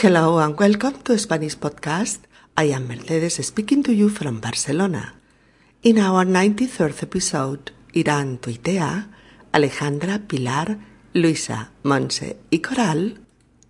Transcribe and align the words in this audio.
Hello 0.00 0.38
and 0.38 0.56
welcome 0.56 0.94
to 1.02 1.18
Spanish 1.18 1.56
Podcast. 1.58 2.20
I 2.56 2.66
am 2.70 2.86
Mercedes 2.86 3.44
speaking 3.44 3.82
to 3.82 3.92
you 3.92 4.08
from 4.08 4.38
Barcelona. 4.38 5.14
In 5.82 5.98
our 5.98 6.24
93rd 6.24 7.02
episode, 7.02 7.72
Irán 7.94 8.38
tuitea, 8.38 9.08
Alejandra, 9.52 10.20
Pilar, 10.20 10.78
Luisa, 11.14 11.72
Monse 11.82 12.36
y 12.52 12.58
Coral 12.58 13.18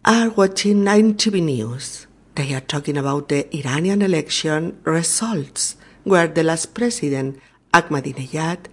are 0.04 0.28
watching 0.28 0.84
9TV 0.84 1.42
News. 1.42 2.06
They 2.34 2.52
are 2.52 2.60
talking 2.60 2.98
about 2.98 3.30
the 3.30 3.48
Iranian 3.56 4.02
election 4.02 4.78
results 4.84 5.76
where 6.04 6.28
the 6.28 6.42
last 6.42 6.74
president, 6.74 7.40
Ahmadinejad, 7.72 8.66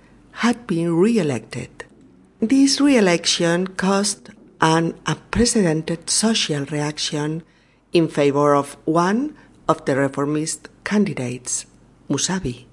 had 0.43 0.67
been 0.67 0.93
re-elected. 0.93 1.85
This 2.41 2.81
re-election 2.81 3.67
caused 3.67 4.34
an 4.61 4.93
unprecedented 5.05 6.09
social 6.09 6.65
reaction 6.65 7.43
in 7.93 8.07
favor 8.07 8.55
of 8.55 8.77
one 8.85 9.35
of 9.67 9.85
the 9.85 9.95
reformist 9.95 10.70
candidates, 10.84 11.66
Musavi. 12.09 12.66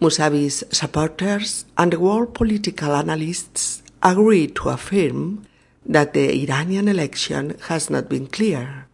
Musavi's 0.00 0.62
supporters 0.70 1.64
and 1.78 1.94
world 1.94 2.34
political 2.34 2.94
analysts 2.94 3.82
agree 4.02 4.46
to 4.46 4.68
affirm 4.68 5.46
that 5.84 6.12
the 6.12 6.42
Iranian 6.42 6.88
election 6.88 7.56
has 7.68 7.88
not 7.88 8.08
been 8.08 8.26
clear 8.26 8.86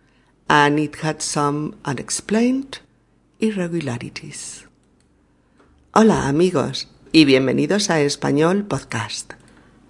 and 0.48 0.78
it 0.78 0.96
had 0.96 1.22
some 1.22 1.74
unexplained 1.84 2.78
irregularities. 3.40 4.66
Hola 5.94 6.28
amigos 6.28 6.88
y 7.12 7.24
bienvenidos 7.24 7.90
a 7.90 8.00
Español 8.00 8.68
Podcast. 8.68 9.34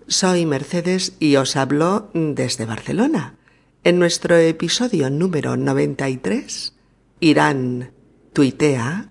Soy 0.09 0.47
Mercedes 0.47 1.15
y 1.21 1.37
os 1.37 1.57
hablo 1.57 2.11
desde 2.13 2.67
Barcelona. 2.67 3.37
En 3.85 3.99
nuestro 3.99 4.37
episodio 4.37 5.11
número 5.11 5.57
93, 5.57 6.75
Irán 7.21 7.93
tuitea. 8.33 9.11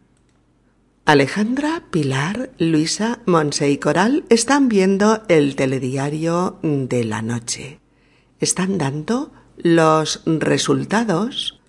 Alejandra, 1.05 1.83
Pilar, 1.91 2.51
Luisa, 2.57 3.19
Monse 3.25 3.69
y 3.69 3.77
Coral 3.77 4.25
están 4.29 4.69
viendo 4.69 5.23
el 5.27 5.55
telediario 5.55 6.59
de 6.61 7.03
la 7.03 7.21
noche. 7.21 7.79
Están 8.39 8.77
dando 8.77 9.31
los 9.57 10.21
resultados 10.25 11.59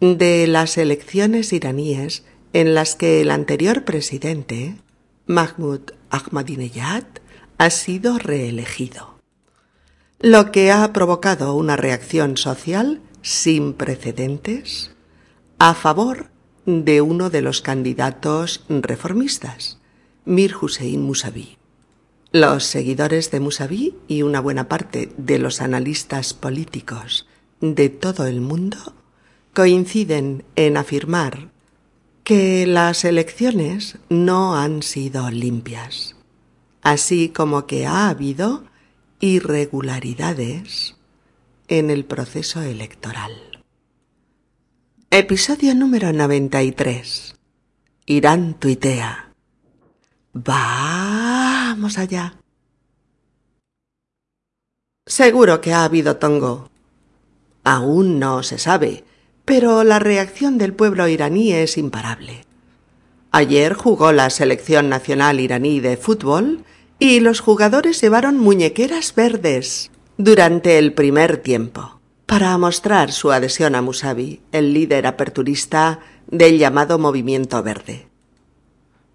de 0.00 0.46
las 0.46 0.78
elecciones 0.78 1.52
iraníes 1.52 2.24
en 2.52 2.74
las 2.74 2.94
que 2.94 3.20
el 3.20 3.30
anterior 3.30 3.84
presidente, 3.84 4.76
Mahmoud 5.26 5.92
Ahmadinejad, 6.10 7.04
ha 7.58 7.70
sido 7.70 8.18
reelegido, 8.18 9.18
lo 10.20 10.52
que 10.52 10.70
ha 10.72 10.92
provocado 10.92 11.54
una 11.54 11.76
reacción 11.76 12.36
social 12.36 13.00
sin 13.22 13.72
precedentes 13.72 14.92
a 15.58 15.74
favor 15.74 16.30
de 16.66 17.00
uno 17.00 17.30
de 17.30 17.42
los 17.42 17.62
candidatos 17.62 18.64
reformistas, 18.68 19.78
Mir 20.24 20.54
Hussein 20.60 21.02
Musavi. 21.02 21.56
Los 22.32 22.64
seguidores 22.64 23.30
de 23.30 23.40
Musavi 23.40 23.94
y 24.08 24.22
una 24.22 24.40
buena 24.40 24.68
parte 24.68 25.12
de 25.16 25.38
los 25.38 25.62
analistas 25.62 26.34
políticos 26.34 27.26
de 27.60 27.88
todo 27.88 28.26
el 28.26 28.40
mundo 28.40 28.94
coinciden 29.54 30.44
en 30.56 30.76
afirmar 30.76 31.50
que 32.22 32.66
las 32.66 33.04
elecciones 33.04 33.98
no 34.10 34.56
han 34.56 34.82
sido 34.82 35.30
limpias 35.30 36.15
así 36.86 37.30
como 37.30 37.66
que 37.66 37.84
ha 37.84 38.08
habido 38.08 38.62
irregularidades 39.18 40.94
en 41.66 41.90
el 41.90 42.04
proceso 42.04 42.62
electoral. 42.62 43.32
Episodio 45.10 45.74
número 45.74 46.12
93. 46.12 47.34
Irán 48.06 48.54
tuitea. 48.54 49.32
Vamos 50.32 51.98
allá. 51.98 52.36
Seguro 55.06 55.60
que 55.60 55.72
ha 55.72 55.82
habido 55.82 56.18
tongo. 56.18 56.70
Aún 57.64 58.20
no 58.20 58.44
se 58.44 58.58
sabe, 58.58 59.02
pero 59.44 59.82
la 59.82 59.98
reacción 59.98 60.56
del 60.56 60.72
pueblo 60.72 61.08
iraní 61.08 61.52
es 61.52 61.78
imparable. 61.78 62.44
Ayer 63.32 63.74
jugó 63.74 64.12
la 64.12 64.30
selección 64.30 64.88
nacional 64.88 65.40
iraní 65.40 65.80
de 65.80 65.96
fútbol 65.96 66.64
y 66.98 67.20
los 67.20 67.40
jugadores 67.40 68.00
llevaron 68.00 68.38
muñequeras 68.38 69.14
verdes 69.14 69.90
durante 70.16 70.78
el 70.78 70.94
primer 70.94 71.38
tiempo 71.38 72.00
para 72.26 72.56
mostrar 72.58 73.12
su 73.12 73.30
adhesión 73.30 73.74
a 73.74 73.82
Musavi, 73.82 74.40
el 74.52 74.72
líder 74.72 75.06
aperturista 75.06 76.00
del 76.26 76.58
llamado 76.58 76.98
Movimiento 76.98 77.62
Verde. 77.62 78.08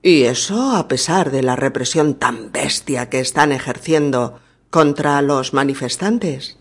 Y 0.02 0.24
eso 0.24 0.76
a 0.76 0.88
pesar 0.88 1.30
de 1.32 1.44
la 1.44 1.56
represión 1.56 2.16
tan 2.16 2.52
bestia 2.52 3.10
que 3.10 3.20
están 3.20 3.52
ejerciendo 3.52 4.40
contra 4.70 5.22
los 5.22 5.54
manifestantes 5.54 6.58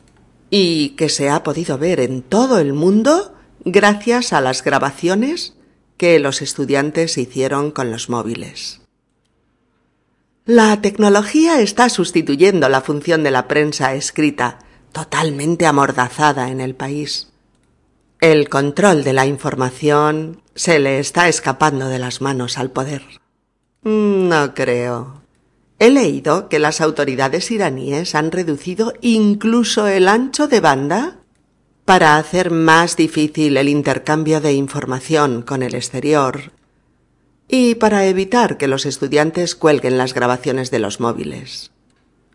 y 0.51 0.91
que 0.91 1.09
se 1.09 1.31
ha 1.31 1.43
podido 1.43 1.79
ver 1.79 2.01
en 2.01 2.23
todo 2.23 2.59
el 2.59 2.73
mundo 2.73 3.35
gracias 3.65 4.33
a 4.33 4.41
las 4.41 4.65
grabaciones 4.65 5.55
que 5.97 6.19
los 6.19 6.43
estudiantes 6.43 7.17
hicieron 7.17 7.71
con 7.71 7.91
los 7.91 8.11
móviles. 8.11 8.80
La 10.53 10.83
tecnología 10.83 11.61
está 11.61 11.89
sustituyendo 11.89 12.69
la 12.69 12.81
función 12.81 13.23
de 13.23 13.31
la 13.31 13.47
prensa 13.47 13.95
escrita, 13.95 14.59
totalmente 14.91 15.65
amordazada 15.65 16.51
en 16.51 16.61
el 16.61 16.75
país. 16.75 17.31
El 18.21 18.49
control 18.49 19.05
de 19.05 19.13
la 19.13 19.27
información 19.27 20.43
se 20.57 20.81
le 20.81 20.99
está 20.99 21.29
escapando 21.29 21.87
de 21.87 22.01
las 22.01 22.21
manos 22.21 22.59
al 22.59 22.73
poder. 22.73 23.03
No 23.85 24.53
creo. 24.53 25.23
He 25.79 25.89
leído 25.89 26.49
que 26.49 26.59
las 26.59 26.81
autoridades 26.81 27.53
iraníes 27.53 28.17
han 28.17 28.33
reducido 28.33 28.93
incluso 29.03 29.87
el 29.87 30.09
ancho 30.09 30.49
de 30.49 30.59
banda 30.59 31.19
para 31.85 32.17
hacer 32.17 32.51
más 32.51 32.97
difícil 32.97 33.57
el 33.57 33.69
intercambio 33.69 34.41
de 34.41 34.55
información 34.55 35.43
con 35.43 35.63
el 35.63 35.77
exterior 35.77 36.51
y 37.51 37.75
para 37.75 38.07
evitar 38.07 38.59
que 38.59 38.69
los 38.69 38.87
estudiantes 38.87 39.57
cuelguen 39.57 39.99
las 39.99 40.15
grabaciones 40.15 40.71
de 40.71 40.79
los 40.79 41.01
móviles. 41.01 41.73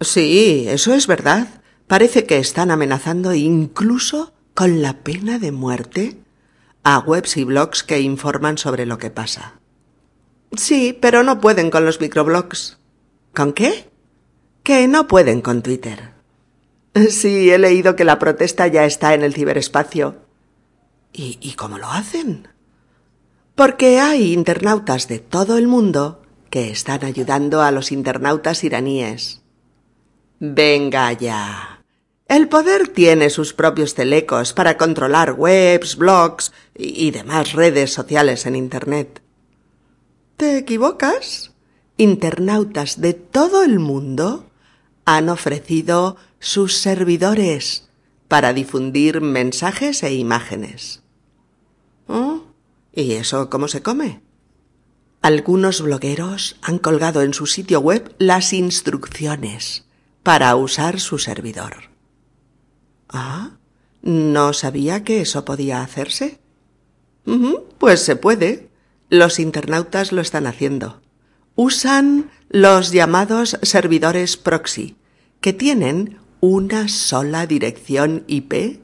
Sí, 0.01 0.65
eso 0.67 0.93
es 0.93 1.07
verdad. 1.07 1.47
Parece 1.87 2.25
que 2.25 2.37
están 2.37 2.69
amenazando 2.69 3.33
incluso 3.33 4.33
con 4.53 4.81
la 4.81 4.97
pena 5.03 5.39
de 5.39 5.53
muerte 5.53 6.17
a 6.83 6.99
webs 6.99 7.37
y 7.37 7.45
blogs 7.45 7.83
que 7.83 8.01
informan 8.01 8.57
sobre 8.57 8.85
lo 8.85 8.97
que 8.97 9.09
pasa. 9.09 9.59
Sí, 10.57 10.97
pero 10.99 11.23
no 11.23 11.39
pueden 11.39 11.71
con 11.71 11.85
los 11.85 12.01
microblogs. 12.01 12.77
¿Con 13.33 13.53
qué? 13.53 13.89
Que 14.63 14.87
no 14.89 15.07
pueden 15.07 15.41
con 15.41 15.61
Twitter. 15.61 16.11
Sí, 17.09 17.49
he 17.51 17.57
leído 17.57 17.95
que 17.95 18.03
la 18.03 18.19
protesta 18.19 18.67
ya 18.67 18.85
está 18.85 19.13
en 19.13 19.23
el 19.23 19.33
ciberespacio. 19.33 20.15
¿Y, 21.13 21.37
y 21.41 21.53
cómo 21.53 21.77
lo 21.77 21.89
hacen? 21.89 22.47
Porque 23.55 23.99
hay 23.99 24.33
internautas 24.33 25.07
de 25.07 25.19
todo 25.19 25.57
el 25.57 25.67
mundo 25.67 26.21
que 26.49 26.69
están 26.69 27.03
ayudando 27.03 27.61
a 27.61 27.71
los 27.71 27.91
internautas 27.91 28.63
iraníes. 28.63 29.41
Venga 30.39 31.11
ya. 31.13 31.81
El 32.27 32.49
poder 32.49 32.89
tiene 32.89 33.29
sus 33.29 33.53
propios 33.53 33.93
telecos 33.93 34.53
para 34.53 34.77
controlar 34.77 35.33
webs, 35.33 35.95
blogs 35.95 36.51
y 36.75 37.11
demás 37.11 37.53
redes 37.53 37.93
sociales 37.93 38.45
en 38.45 38.55
Internet. 38.55 39.21
¿Te 40.35 40.57
equivocas? 40.57 41.51
Internautas 41.97 42.99
de 42.99 43.13
todo 43.13 43.63
el 43.63 43.79
mundo 43.79 44.45
han 45.05 45.29
ofrecido 45.29 46.17
sus 46.39 46.77
servidores 46.77 47.87
para 48.27 48.53
difundir 48.53 49.22
mensajes 49.22 50.03
e 50.03 50.13
imágenes. 50.16 51.03
¿Oh? 52.07 52.41
¿Y 52.95 53.11
eso 53.13 53.49
cómo 53.49 53.67
se 53.67 53.83
come? 53.83 54.21
Algunos 55.21 55.81
blogueros 55.81 56.55
han 56.61 56.79
colgado 56.79 57.21
en 57.21 57.33
su 57.33 57.45
sitio 57.45 57.81
web 57.81 58.15
las 58.19 58.53
instrucciones 58.53 59.85
para 60.23 60.55
usar 60.55 60.99
su 60.99 61.19
servidor. 61.19 61.89
Ah, 63.09 63.57
no 64.01 64.53
sabía 64.53 65.03
que 65.03 65.21
eso 65.21 65.43
podía 65.43 65.81
hacerse. 65.81 66.39
pues 67.77 68.01
se 68.01 68.15
puede. 68.15 68.69
Los 69.09 69.39
internautas 69.39 70.11
lo 70.11 70.21
están 70.21 70.47
haciendo. 70.47 71.01
Usan 71.55 72.31
los 72.49 72.91
llamados 72.91 73.57
servidores 73.61 74.37
proxy, 74.37 74.95
que 75.41 75.53
tienen 75.53 76.17
una 76.39 76.87
sola 76.87 77.45
dirección 77.45 78.23
IP 78.27 78.81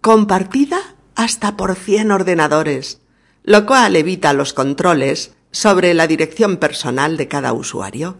compartida 0.00 0.94
hasta 1.14 1.56
por 1.56 1.74
cien 1.74 2.10
ordenadores 2.10 3.00
lo 3.44 3.66
cual 3.66 3.94
evita 3.94 4.32
los 4.32 4.52
controles 4.52 5.32
sobre 5.50 5.94
la 5.94 6.06
dirección 6.06 6.56
personal 6.56 7.16
de 7.16 7.28
cada 7.28 7.52
usuario. 7.52 8.16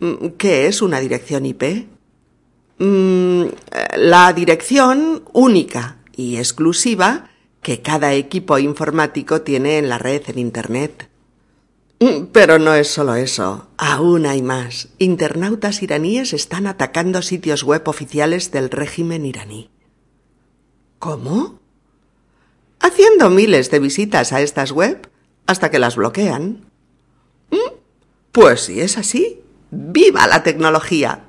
Mm, 0.00 0.28
¿Qué 0.38 0.66
es 0.66 0.82
una 0.82 0.98
dirección 0.98 1.46
IP? 1.46 1.86
Mm, 2.78 3.44
la 3.96 4.32
dirección 4.32 5.22
única 5.32 5.98
y 6.16 6.38
exclusiva 6.38 7.30
que 7.62 7.82
cada 7.82 8.14
equipo 8.14 8.58
informático 8.58 9.42
tiene 9.42 9.78
en 9.78 9.88
la 9.88 9.98
red 9.98 10.22
en 10.26 10.38
Internet. 10.38 11.08
Mm, 12.00 12.26
pero 12.32 12.58
no 12.58 12.74
es 12.74 12.88
solo 12.88 13.14
eso, 13.14 13.68
aún 13.76 14.26
hay 14.26 14.42
más. 14.42 14.88
Internautas 14.98 15.82
iraníes 15.82 16.32
están 16.32 16.66
atacando 16.66 17.22
sitios 17.22 17.62
web 17.62 17.86
oficiales 17.86 18.50
del 18.50 18.70
régimen 18.70 19.26
iraní. 19.26 19.70
¿Cómo? 20.98 21.63
Haciendo 22.84 23.30
miles 23.30 23.70
de 23.70 23.78
visitas 23.78 24.34
a 24.34 24.42
estas 24.42 24.70
web 24.70 25.08
hasta 25.46 25.70
que 25.70 25.78
las 25.78 25.96
bloquean. 25.96 26.66
Mm, 27.50 27.76
pues 28.30 28.60
si 28.60 28.82
es 28.82 28.98
así, 28.98 29.40
¡viva 29.70 30.26
la 30.26 30.42
tecnología! 30.42 31.24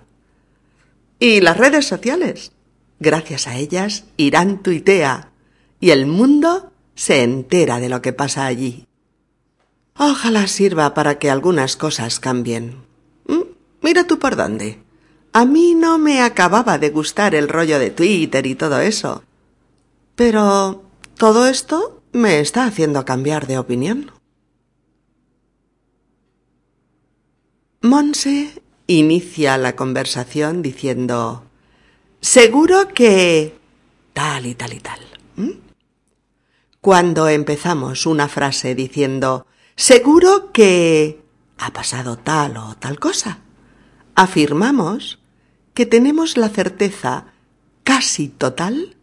Y 1.17 1.39
las 1.39 1.55
redes 1.55 1.87
sociales. 1.87 2.51
Gracias 2.99 3.47
a 3.47 3.55
ellas, 3.55 4.03
Irán 4.17 4.63
tuitea 4.63 5.31
y 5.79 5.91
el 5.91 6.07
mundo 6.07 6.73
se 6.93 7.23
entera 7.23 7.79
de 7.79 7.87
lo 7.87 8.01
que 8.01 8.11
pasa 8.11 8.45
allí. 8.45 8.85
Ojalá 9.97 10.47
sirva 10.47 10.93
para 10.93 11.19
que 11.19 11.31
algunas 11.31 11.77
cosas 11.77 12.19
cambien. 12.19 12.83
Mm, 13.27 13.43
mira 13.81 14.03
tú 14.03 14.19
por 14.19 14.35
dónde. 14.35 14.83
A 15.31 15.45
mí 15.45 15.73
no 15.73 15.99
me 15.99 16.21
acababa 16.21 16.77
de 16.79 16.89
gustar 16.89 17.33
el 17.33 17.47
rollo 17.47 17.79
de 17.79 17.91
Twitter 17.91 18.45
y 18.45 18.55
todo 18.55 18.81
eso. 18.81 19.23
Pero 20.15 20.84
todo 21.17 21.47
esto 21.47 22.01
me 22.11 22.39
está 22.39 22.65
haciendo 22.65 23.05
cambiar 23.05 23.47
de 23.47 23.57
opinión. 23.57 24.11
Monse 27.81 28.61
inicia 28.87 29.57
la 29.57 29.75
conversación 29.75 30.61
diciendo 30.61 31.43
Seguro 32.21 32.87
que... 32.93 33.57
tal 34.13 34.45
y 34.45 34.55
tal 34.55 34.73
y 34.73 34.79
tal. 34.79 34.99
Cuando 36.81 37.29
empezamos 37.29 38.05
una 38.05 38.27
frase 38.27 38.75
diciendo 38.75 39.45
Seguro 39.75 40.51
que 40.51 41.21
ha 41.57 41.71
pasado 41.73 42.17
tal 42.17 42.57
o 42.57 42.75
tal 42.77 42.99
cosa. 42.99 43.39
Afirmamos 44.15 45.19
que 45.73 45.85
tenemos 45.85 46.37
la 46.37 46.49
certeza 46.49 47.33
casi 47.83 48.29
total 48.29 48.94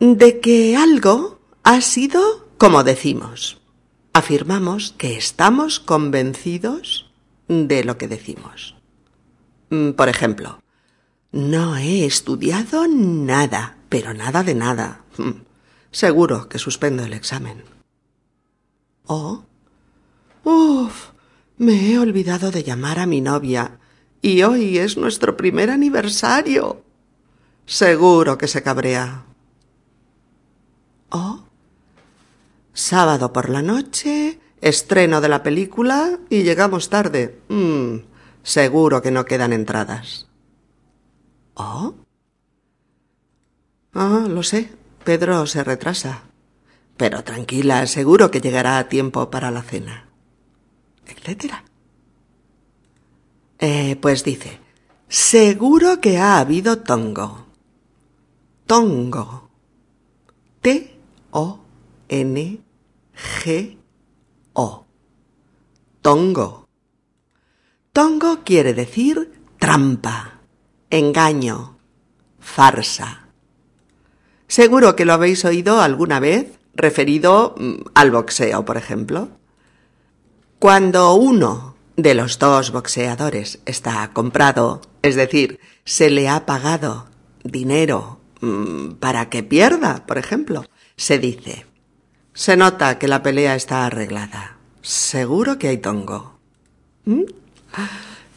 de 0.00 0.40
que 0.40 0.76
algo 0.76 1.40
ha 1.62 1.80
sido 1.80 2.48
como 2.58 2.82
decimos. 2.84 3.60
Afirmamos 4.12 4.94
que 4.98 5.16
estamos 5.16 5.78
convencidos 5.78 7.10
de 7.46 7.84
lo 7.84 7.98
que 7.98 8.08
decimos. 8.08 8.76
Mm, 9.70 9.90
por 9.90 10.08
ejemplo, 10.08 10.60
no 11.30 11.76
he 11.76 12.04
estudiado 12.04 12.86
nada, 12.88 13.76
pero 13.88 14.14
nada 14.14 14.42
de 14.42 14.54
nada. 14.54 15.02
Mm, 15.18 15.42
seguro 15.90 16.48
que 16.48 16.58
suspendo 16.58 17.04
el 17.04 17.12
examen. 17.12 17.62
O 19.06 19.44
Uf, 20.44 21.10
me 21.58 21.90
he 21.92 21.98
olvidado 21.98 22.50
de 22.50 22.62
llamar 22.62 22.98
a 22.98 23.06
mi 23.06 23.20
novia 23.20 23.78
y 24.22 24.42
hoy 24.42 24.78
es 24.78 24.96
nuestro 24.96 25.36
primer 25.36 25.70
aniversario. 25.70 26.82
Seguro 27.66 28.38
que 28.38 28.48
se 28.48 28.62
cabrea. 28.62 29.27
Oh. 31.10 31.40
Sábado 32.72 33.32
por 33.32 33.48
la 33.48 33.62
noche, 33.62 34.38
estreno 34.60 35.20
de 35.20 35.28
la 35.28 35.42
película 35.42 36.18
y 36.30 36.42
llegamos 36.42 36.90
tarde. 36.90 37.40
Mm, 37.48 38.04
seguro 38.42 39.02
que 39.02 39.10
no 39.10 39.24
quedan 39.24 39.52
entradas. 39.52 40.28
Oh. 41.54 41.94
Ah, 43.94 44.26
lo 44.28 44.42
sé. 44.42 44.72
Pedro 45.04 45.46
se 45.46 45.64
retrasa. 45.64 46.22
Pero 46.96 47.24
tranquila, 47.24 47.86
seguro 47.86 48.30
que 48.30 48.40
llegará 48.40 48.78
a 48.78 48.88
tiempo 48.88 49.30
para 49.30 49.50
la 49.50 49.62
cena 49.62 50.08
etcétera. 51.08 51.64
Eh, 53.58 53.96
pues 53.96 54.24
dice, 54.24 54.60
seguro 55.08 56.00
que 56.00 56.18
ha 56.18 56.38
habido 56.38 56.78
tongo. 56.78 57.46
Tongo. 58.66 59.48
T-O-N-G-O. 61.38 62.58
Tongo. 66.02 66.68
Tongo 67.92 68.38
quiere 68.44 68.74
decir 68.74 69.32
trampa, 69.58 70.40
engaño, 70.90 71.78
farsa. 72.40 73.28
Seguro 74.46 74.96
que 74.96 75.04
lo 75.04 75.12
habéis 75.12 75.44
oído 75.44 75.80
alguna 75.80 76.18
vez 76.20 76.58
referido 76.74 77.54
mm, 77.56 77.82
al 77.94 78.10
boxeo, 78.10 78.64
por 78.64 78.76
ejemplo. 78.76 79.28
Cuando 80.58 81.14
uno 81.14 81.76
de 81.96 82.14
los 82.14 82.38
dos 82.38 82.72
boxeadores 82.72 83.60
está 83.64 84.10
comprado, 84.12 84.80
es 85.02 85.14
decir, 85.14 85.60
se 85.84 86.10
le 86.10 86.28
ha 86.28 86.46
pagado 86.46 87.06
dinero 87.44 88.17
para 89.00 89.28
que 89.30 89.42
pierda, 89.42 90.06
por 90.06 90.18
ejemplo, 90.18 90.64
se 90.96 91.18
dice, 91.18 91.66
se 92.34 92.56
nota 92.56 92.98
que 92.98 93.08
la 93.08 93.22
pelea 93.22 93.54
está 93.56 93.86
arreglada. 93.86 94.58
Seguro 94.82 95.58
que 95.58 95.68
hay 95.68 95.78
tongo. 95.78 96.38
¿Mm? 97.04 97.24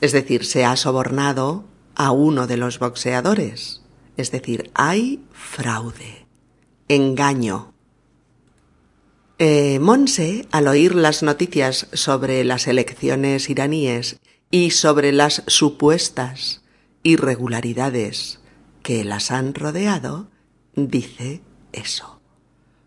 Es 0.02 0.12
decir, 0.12 0.46
se 0.46 0.66
ha 0.66 0.76
sobornado 0.76 1.66
a 1.96 2.12
uno 2.12 2.48
de 2.48 2.58
los 2.58 2.80
boxeadores. 2.80 3.82
Es 4.18 4.32
decir, 4.32 4.72
hay 4.74 5.24
fraude, 5.32 6.26
engaño, 6.88 7.72
eh, 9.44 9.80
Monse, 9.80 10.48
al 10.52 10.68
oír 10.68 10.94
las 10.94 11.24
noticias 11.24 11.88
sobre 11.94 12.44
las 12.44 12.68
elecciones 12.68 13.50
iraníes 13.50 14.20
y 14.52 14.70
sobre 14.70 15.12
las 15.12 15.42
supuestas 15.48 16.62
irregularidades 17.02 18.41
que 18.82 19.04
las 19.04 19.32
han 19.32 19.54
rodeado, 19.54 20.28
dice 20.76 21.42
eso. 21.72 22.22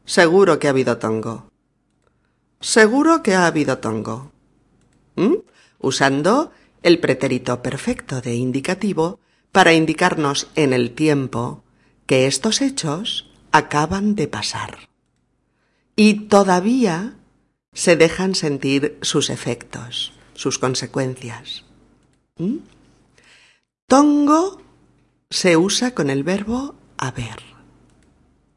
Seguro 0.05 0.59
que 0.59 0.67
ha 0.67 0.71
habido 0.71 0.99
tongo. 0.99 1.51
Seguro 2.61 3.23
que 3.23 3.35
ha 3.35 3.47
habido 3.47 3.79
tongo. 3.79 4.33
¿Mm? 5.17 5.37
Usando 5.79 6.53
el 6.83 6.99
pretérito 7.01 7.63
perfecto 7.63 8.21
de 8.21 8.35
indicativo 8.35 9.21
para 9.53 9.73
indicarnos 9.73 10.49
en 10.55 10.73
el 10.73 10.93
tiempo 10.95 11.63
que 12.07 12.27
estos 12.27 12.61
hechos 12.61 13.31
acaban 13.53 14.15
de 14.15 14.29
pasar 14.29 14.89
y 15.97 16.27
todavía 16.27 17.15
se 17.73 17.97
dejan 17.97 18.35
sentir 18.35 18.99
sus 19.03 19.31
efectos, 19.31 20.13
sus 20.35 20.59
consecuencias. 20.59 21.65
¿Mm? 22.39 22.57
Tongo 23.87 24.61
se 25.35 25.57
usa 25.57 25.95
con 25.95 26.11
el 26.11 26.23
verbo 26.23 26.77
haber. 26.97 27.43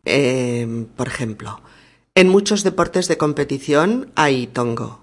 Em, 0.06 0.86
por 0.86 1.08
ejemplo, 1.08 1.60
en 2.14 2.30
muchos 2.30 2.64
deportes 2.64 3.08
de 3.08 3.18
competición 3.18 4.12
hay 4.14 4.46
tongo. 4.46 5.00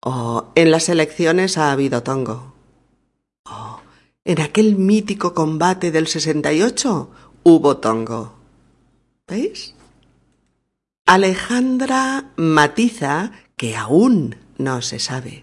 O 0.00 0.52
en 0.54 0.70
las 0.70 0.88
elecciones 0.88 1.58
ha 1.58 1.72
habido 1.72 2.04
tongo. 2.04 2.54
O 3.44 3.80
en 4.24 4.40
aquel 4.40 4.76
mítico 4.76 5.34
combate 5.34 5.90
del 5.90 6.06
68 6.06 7.10
hubo 7.42 7.78
tongo. 7.78 8.36
¿Veis? 9.26 9.74
Alejandra 11.06 12.30
matiza 12.36 13.32
que 13.56 13.76
aún 13.76 14.36
no 14.58 14.80
se 14.80 15.00
sabe, 15.00 15.42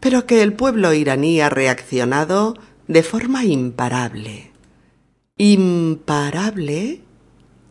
pero 0.00 0.26
que 0.26 0.42
el 0.42 0.52
pueblo 0.52 0.92
iraní 0.92 1.40
ha 1.40 1.48
reaccionado 1.48 2.58
de 2.88 3.02
forma 3.02 3.44
imparable. 3.44 4.50
Imparable, 5.36 7.00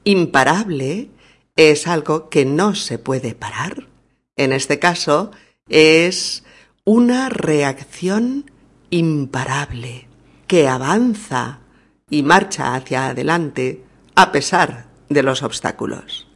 imparable 0.03 1.09
es 1.55 1.87
algo 1.87 2.29
que 2.29 2.45
no 2.45 2.75
se 2.75 2.99
puede 2.99 3.35
parar. 3.35 3.87
En 4.35 4.53
este 4.53 4.79
caso 4.79 5.31
es 5.69 6.43
una 6.83 7.29
reacción 7.29 8.51
imparable 8.89 10.07
que 10.47 10.67
avanza 10.67 11.59
y 12.09 12.23
marcha 12.23 12.75
hacia 12.75 13.07
adelante 13.07 13.83
a 14.15 14.31
pesar 14.31 14.87
de 15.09 15.23
los 15.23 15.43
obstáculos. 15.43 16.27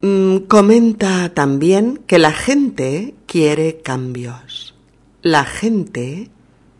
Mm, 0.00 0.38
comenta 0.48 1.34
también 1.34 1.98
que 2.06 2.18
la 2.18 2.32
gente 2.32 3.14
quiere 3.26 3.80
cambios. 3.80 4.74
La 5.22 5.44
gente 5.44 6.30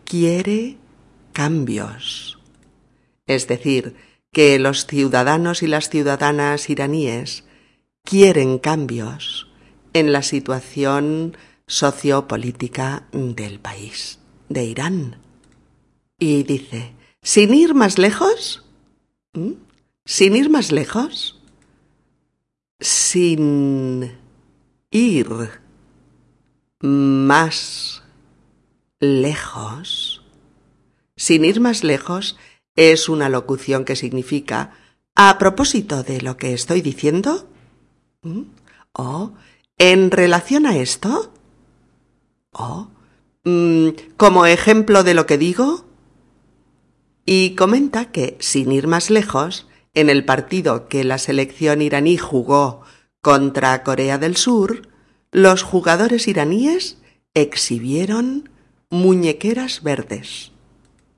quiere 0.09 0.77
cambios. 1.31 2.39
Es 3.27 3.47
decir, 3.47 3.95
que 4.33 4.59
los 4.59 4.87
ciudadanos 4.87 5.63
y 5.63 5.67
las 5.67 5.89
ciudadanas 5.89 6.69
iraníes 6.69 7.45
quieren 8.03 8.57
cambios 8.57 9.47
en 9.93 10.11
la 10.11 10.23
situación 10.23 11.37
sociopolítica 11.67 13.07
del 13.11 13.59
país, 13.59 14.19
de 14.49 14.65
Irán. 14.65 15.17
Y 16.17 16.43
dice, 16.43 16.93
sin 17.21 17.53
ir 17.53 17.75
más 17.75 17.97
lejos, 17.97 18.65
Sin 20.05 20.35
ir 20.35 20.49
más 20.49 20.71
lejos, 20.71 21.39
sin 22.79 24.11
ir 24.89 25.29
más 26.81 28.01
lejos, 28.99 30.21
sin 31.15 31.45
ir 31.45 31.59
más 31.59 31.83
lejos, 31.83 32.37
es 32.75 33.09
una 33.09 33.29
locución 33.29 33.85
que 33.85 33.95
significa 33.95 34.71
a 35.15 35.37
propósito 35.37 36.03
de 36.03 36.21
lo 36.21 36.37
que 36.37 36.53
estoy 36.53 36.81
diciendo 36.81 37.49
o 38.93 39.33
en 39.77 40.11
relación 40.11 40.65
a 40.65 40.77
esto 40.77 41.33
o 42.51 42.89
mm, 43.43 43.89
como 44.17 44.45
ejemplo 44.45 45.03
de 45.03 45.13
lo 45.13 45.25
que 45.25 45.37
digo 45.37 45.85
y 47.25 47.55
comenta 47.55 48.11
que, 48.11 48.37
sin 48.39 48.71
ir 48.71 48.87
más 48.87 49.09
lejos, 49.09 49.67
en 49.93 50.09
el 50.09 50.25
partido 50.25 50.87
que 50.87 51.03
la 51.03 51.17
selección 51.17 51.81
iraní 51.81 52.17
jugó 52.17 52.81
contra 53.21 53.83
Corea 53.83 54.17
del 54.17 54.35
Sur, 54.35 54.87
los 55.31 55.63
jugadores 55.63 56.27
iraníes 56.27 56.97
exhibieron 57.33 58.48
muñequeras 58.89 59.83
verdes. 59.83 60.51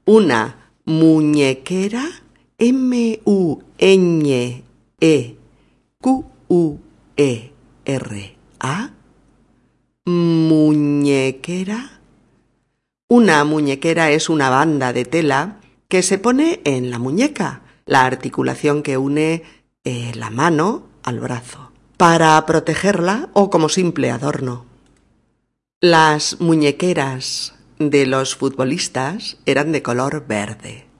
Una 0.06 0.72
muñequera 0.86 2.06
M-U-Ñ-E-Q-U-E-R-A 2.58 3.72
muñequera. 10.06 12.00
Una 13.08 13.44
muñequera 13.44 14.12
es 14.12 14.30
una 14.30 14.50
banda 14.50 14.94
de 14.94 15.06
tela 15.06 15.58
que 15.88 16.01
se 16.01 16.18
pone 16.18 16.62
en 16.63 16.92
la 16.92 17.00
muñeca, 17.00 17.62
la 17.86 18.06
articulación 18.06 18.84
que 18.84 18.98
une 18.98 19.44
eh, 19.84 20.12
la 20.16 20.30
mano 20.30 20.84
al 21.04 21.20
brazo, 21.20 21.72
para 21.98 22.46
protegerla 22.46 23.30
o 23.34 23.50
como 23.50 23.70
simple 23.70 24.12
adorno. 24.12 24.66
Las 25.82 26.40
muñequeras 26.40 27.56
de 27.89 28.05
los 28.05 28.35
futbolistas 28.35 29.38
eran 29.45 29.71
de 29.71 29.81
color 29.81 30.25
verde 30.27 30.91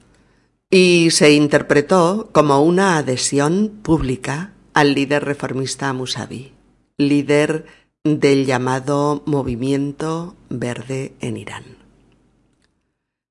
y 0.72 1.12
se 1.12 1.34
interpretó 1.34 2.30
como 2.32 2.64
una 2.64 2.98
adhesión 2.98 3.82
pública 3.84 4.54
al 4.74 4.94
líder 4.94 5.26
reformista 5.26 5.92
Musavi, 5.92 6.54
líder 6.98 7.66
del 8.06 8.46
llamado 8.46 9.22
movimiento 9.26 10.36
verde 10.50 11.14
en 11.20 11.36
Irán. 11.36 11.78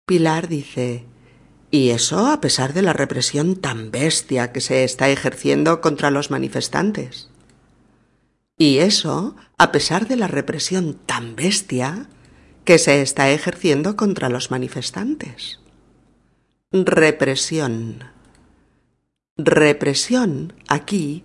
Pilar 0.07 0.49
dice, 0.49 1.07
y 1.71 1.91
eso 1.91 2.27
a 2.27 2.43
pesar 2.43 2.75
de 2.75 2.83
la 2.83 2.93
represión 2.93 3.57
tan 3.57 3.91
bestia 3.91 4.53
que 4.53 4.61
se 4.61 4.85
está 4.85 5.09
ejerciendo 5.09 5.81
contra 5.81 6.11
los 6.11 6.31
manifestantes. 6.31 7.31
Y 8.59 8.79
eso 8.79 9.35
a 9.57 9.73
pesar 9.73 10.09
de 10.09 10.17
la 10.17 10.27
represión 10.27 10.99
tan 11.07 11.37
bestia 11.37 12.07
que 12.65 12.79
se 12.79 13.03
está 13.03 13.31
ejerciendo 13.31 13.97
contra 13.97 14.29
los 14.29 14.51
manifestantes. 14.51 15.61
Represión. 16.73 18.05
Represión 19.37 20.53
aquí 20.69 21.25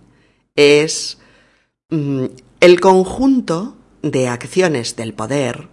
es 0.54 1.18
mm, 1.90 2.24
el 2.60 2.80
conjunto 2.80 3.76
de 4.02 4.28
acciones 4.28 4.96
del 4.96 5.14
poder 5.14 5.68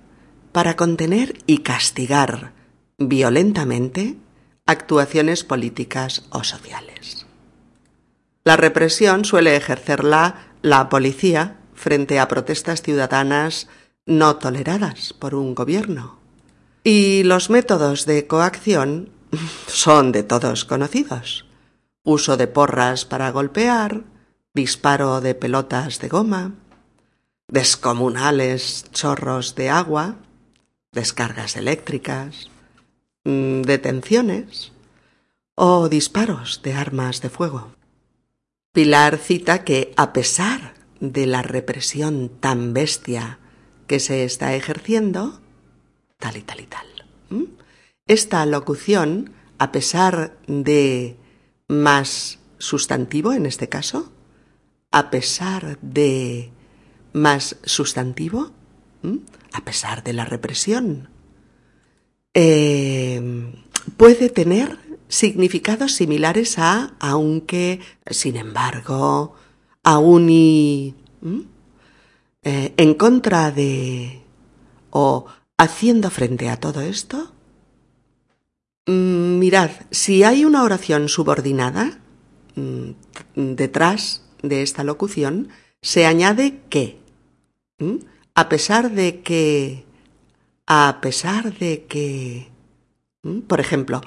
para 0.52 0.76
contener 0.76 1.40
y 1.48 1.60
castigar 1.60 2.54
violentamente 2.98 4.18
actuaciones 4.66 5.44
políticas 5.44 6.24
o 6.30 6.44
sociales. 6.44 7.26
La 8.44 8.58
represión 8.58 9.26
suele 9.26 9.56
ejercerla 9.56 10.54
la 10.62 10.90
policía 10.90 11.58
frente 11.74 12.20
a 12.20 12.28
protestas 12.28 12.82
ciudadanas 12.82 13.68
no 14.06 14.38
toleradas 14.38 15.14
por 15.14 15.36
un 15.36 15.56
gobierno. 15.56 16.20
Y 16.84 17.24
los 17.24 17.50
métodos 17.50 18.06
de 18.06 18.28
coacción 18.28 19.10
son 19.68 20.12
de 20.12 20.24
todos 20.24 20.66
conocidos. 20.66 21.46
Uso 22.04 22.38
de 22.38 22.48
porras 22.48 23.06
para 23.06 23.32
golpear, 23.32 24.04
disparo 24.54 25.22
de 25.22 25.36
pelotas 25.36 26.00
de 26.00 26.10
goma, 26.10 26.54
descomunales 27.48 28.86
chorros 28.92 29.56
de 29.56 29.70
agua, 29.70 30.16
descargas 30.92 31.56
eléctricas, 31.56 32.50
Mm, 33.26 33.62
detenciones 33.62 34.74
o 35.56 35.88
disparos 35.88 36.62
de 36.62 36.74
armas 36.74 37.22
de 37.22 37.30
fuego. 37.30 37.72
Pilar 38.74 39.18
cita 39.18 39.64
que, 39.64 39.94
a 39.96 40.12
pesar 40.12 40.74
de 41.00 41.26
la 41.26 41.42
represión 41.42 42.28
tan 42.28 42.74
bestia 42.74 43.40
que 43.88 44.00
se 44.00 44.24
está 44.24 44.56
ejerciendo, 44.56 45.42
tal 46.20 46.38
y 46.38 46.42
tal 46.42 46.60
y 46.62 46.66
tal. 46.66 46.88
Esta 48.08 48.46
locución, 48.46 49.34
a 49.58 49.72
pesar 49.72 50.38
de 50.48 51.18
más 51.68 52.40
sustantivo 52.58 53.34
en 53.34 53.46
este 53.46 53.70
caso, 53.70 54.12
a 54.92 55.10
pesar 55.10 55.80
de 55.82 56.52
más 57.14 57.58
sustantivo, 57.64 58.52
a 59.52 59.66
pesar 59.66 60.04
de 60.04 60.14
la 60.14 60.26
represión, 60.26 61.10
eh, 62.34 63.22
puede 63.98 64.30
tener 64.30 64.80
significados 65.08 65.94
similares 65.94 66.58
a 66.58 66.96
aunque, 67.00 67.80
sin 68.08 68.36
embargo, 68.36 69.36
aún 69.84 70.30
y 70.30 70.96
eh, 72.44 72.74
en 72.78 72.94
contra 72.96 73.52
de 73.52 74.22
o 74.90 75.26
haciendo 75.58 76.10
frente 76.10 76.50
a 76.50 76.60
todo 76.60 76.82
esto. 76.82 77.32
Mm, 78.86 79.40
mirad, 79.40 79.72
si 79.92 80.24
hay 80.24 80.46
una 80.46 80.64
oración 80.64 81.10
subordinada 81.10 82.00
mm, 82.56 82.92
detrás 83.36 84.24
de 84.42 84.62
esta 84.62 84.84
locución, 84.84 85.50
se 85.82 86.06
añade 86.06 86.60
que, 86.70 87.00
a 88.36 88.50
pesar 88.50 88.92
de 88.92 89.22
que 89.22 89.86
a 90.66 91.00
pesar 91.02 91.58
de 91.58 91.86
que... 91.86 92.50
Por 93.48 93.60
ejemplo, 93.60 94.02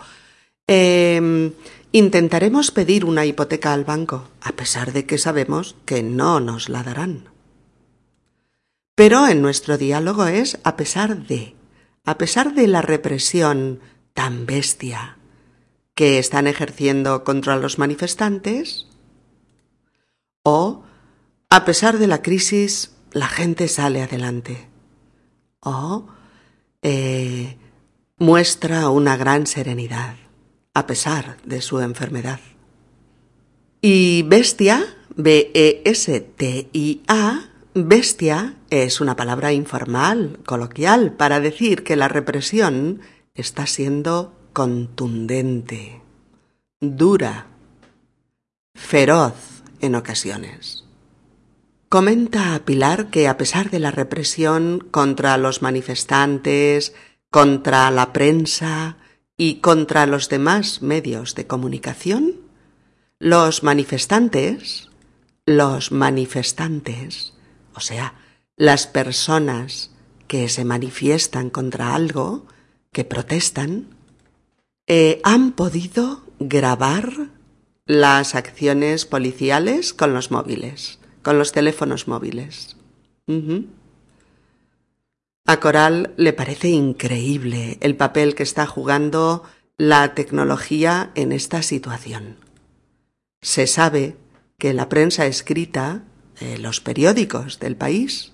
em, 0.66 1.52
intentaremos 1.92 2.70
pedir 2.70 3.04
una 3.04 3.24
hipoteca 3.24 3.72
al 3.72 3.84
banco, 3.84 4.28
a 4.42 4.52
pesar 4.52 4.92
de 4.92 5.06
que 5.06 5.16
sabemos 5.16 5.76
que 5.86 6.02
no 6.02 6.40
nos 6.40 6.68
la 6.68 6.82
darán. 6.82 7.35
Pero 8.96 9.28
en 9.28 9.42
nuestro 9.42 9.78
diálogo 9.78 10.26
es 10.26 10.58
a 10.64 10.74
pesar 10.76 11.26
de, 11.26 11.54
a 12.04 12.16
pesar 12.18 12.54
de 12.54 12.66
la 12.66 12.80
represión 12.80 13.80
tan 14.14 14.46
bestia 14.46 15.18
que 15.94 16.18
están 16.18 16.46
ejerciendo 16.46 17.22
contra 17.22 17.56
los 17.56 17.78
manifestantes, 17.78 18.86
o 20.42 20.82
a 21.50 21.64
pesar 21.66 21.98
de 21.98 22.06
la 22.06 22.22
crisis 22.22 22.96
la 23.12 23.28
gente 23.28 23.68
sale 23.68 24.02
adelante, 24.02 24.66
o 25.60 26.06
eh, 26.80 27.58
muestra 28.16 28.88
una 28.88 29.18
gran 29.18 29.46
serenidad, 29.46 30.16
a 30.72 30.86
pesar 30.86 31.36
de 31.44 31.60
su 31.60 31.80
enfermedad. 31.80 32.40
Y 33.82 34.22
bestia, 34.22 34.86
B-E-S-T-I-A, 35.16 35.86
bestia 37.76 38.54
es 38.70 39.02
una 39.02 39.16
palabra 39.16 39.52
informal, 39.52 40.40
coloquial, 40.46 41.12
para 41.12 41.40
decir 41.40 41.84
que 41.84 41.94
la 41.94 42.08
represión 42.08 43.00
está 43.34 43.66
siendo 43.66 44.34
contundente, 44.54 46.00
dura, 46.80 47.48
feroz 48.74 49.34
en 49.80 49.94
ocasiones. 49.94 50.84
Comenta 51.90 52.58
Pilar 52.64 53.10
que 53.10 53.28
a 53.28 53.36
pesar 53.36 53.70
de 53.70 53.78
la 53.78 53.90
represión 53.90 54.80
contra 54.90 55.36
los 55.36 55.60
manifestantes, 55.60 56.94
contra 57.30 57.90
la 57.90 58.14
prensa 58.14 58.96
y 59.36 59.56
contra 59.56 60.06
los 60.06 60.30
demás 60.30 60.80
medios 60.80 61.34
de 61.34 61.46
comunicación, 61.46 62.36
los 63.18 63.62
manifestantes, 63.62 64.88
los 65.44 65.92
manifestantes, 65.92 67.35
o 67.76 67.80
sea, 67.80 68.14
las 68.56 68.86
personas 68.86 69.90
que 70.26 70.48
se 70.48 70.64
manifiestan 70.64 71.50
contra 71.50 71.94
algo, 71.94 72.46
que 72.92 73.04
protestan, 73.04 73.88
eh, 74.86 75.20
han 75.24 75.52
podido 75.52 76.22
grabar 76.38 77.30
las 77.84 78.34
acciones 78.34 79.04
policiales 79.04 79.92
con 79.92 80.14
los 80.14 80.30
móviles 80.30 80.98
con 81.26 81.40
los 81.40 81.50
teléfonos 81.50 82.06
móviles. 82.06 82.76
A 85.44 85.58
Coral 85.58 86.14
le 86.16 86.32
parece 86.32 86.68
increíble 86.68 87.78
el 87.80 87.96
papel 87.96 88.36
que 88.36 88.44
está 88.44 88.64
jugando 88.64 89.42
la 89.76 90.14
tecnología 90.14 91.10
en 91.16 91.32
esta 91.32 91.62
situación. 91.62 92.36
Se 93.42 93.66
sabe 93.66 94.16
que 94.56 94.72
la 94.72 94.88
prensa 94.88 95.26
escrita, 95.26 96.04
los 96.58 96.80
periódicos 96.80 97.58
del 97.58 97.76
país, 97.76 98.32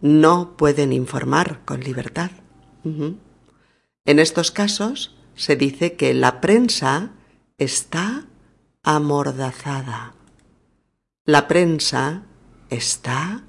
no 0.00 0.56
pueden 0.56 0.92
informar 0.92 1.60
con 1.64 1.80
libertad. 1.80 2.30
En 2.84 4.18
estos 4.18 4.50
casos 4.50 5.16
se 5.34 5.56
dice 5.56 5.94
que 5.94 6.14
la 6.14 6.40
prensa 6.40 7.10
está 7.58 8.26
amordazada. 8.82 10.14
La 11.24 11.48
prensa 11.48 12.24
está 12.68 13.44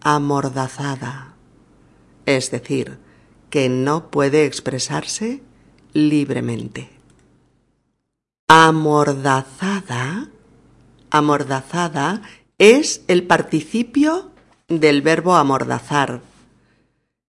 amordazada. 0.00 1.34
Es 2.26 2.50
decir, 2.50 2.98
que 3.48 3.68
no 3.68 4.10
puede 4.10 4.44
expresarse 4.44 5.42
libremente. 5.92 6.90
Amordazada, 8.48 10.28
amordazada 11.10 12.22
es 12.58 13.02
el 13.06 13.24
participio 13.26 14.30
del 14.68 15.02
verbo 15.02 15.36
amordazar, 15.36 16.22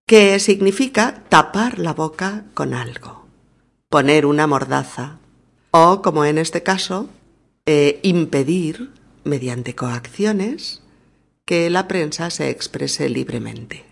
que 0.05 0.39
significa 0.39 1.23
tapar 1.27 1.79
la 1.79 1.93
boca 1.93 2.45
con 2.53 2.73
algo, 2.73 3.25
poner 3.89 4.25
una 4.25 4.47
mordaza, 4.47 5.17
o, 5.71 6.01
como 6.01 6.23
en 6.23 6.37
este 6.37 6.63
caso, 6.63 7.09
eh, 7.65 7.99
impedir, 8.03 8.91
mediante 9.25 9.75
coacciones, 9.75 10.81
que 11.45 11.69
la 11.69 11.87
prensa 11.87 12.29
se 12.29 12.49
exprese 12.49 13.09
libremente. 13.09 13.85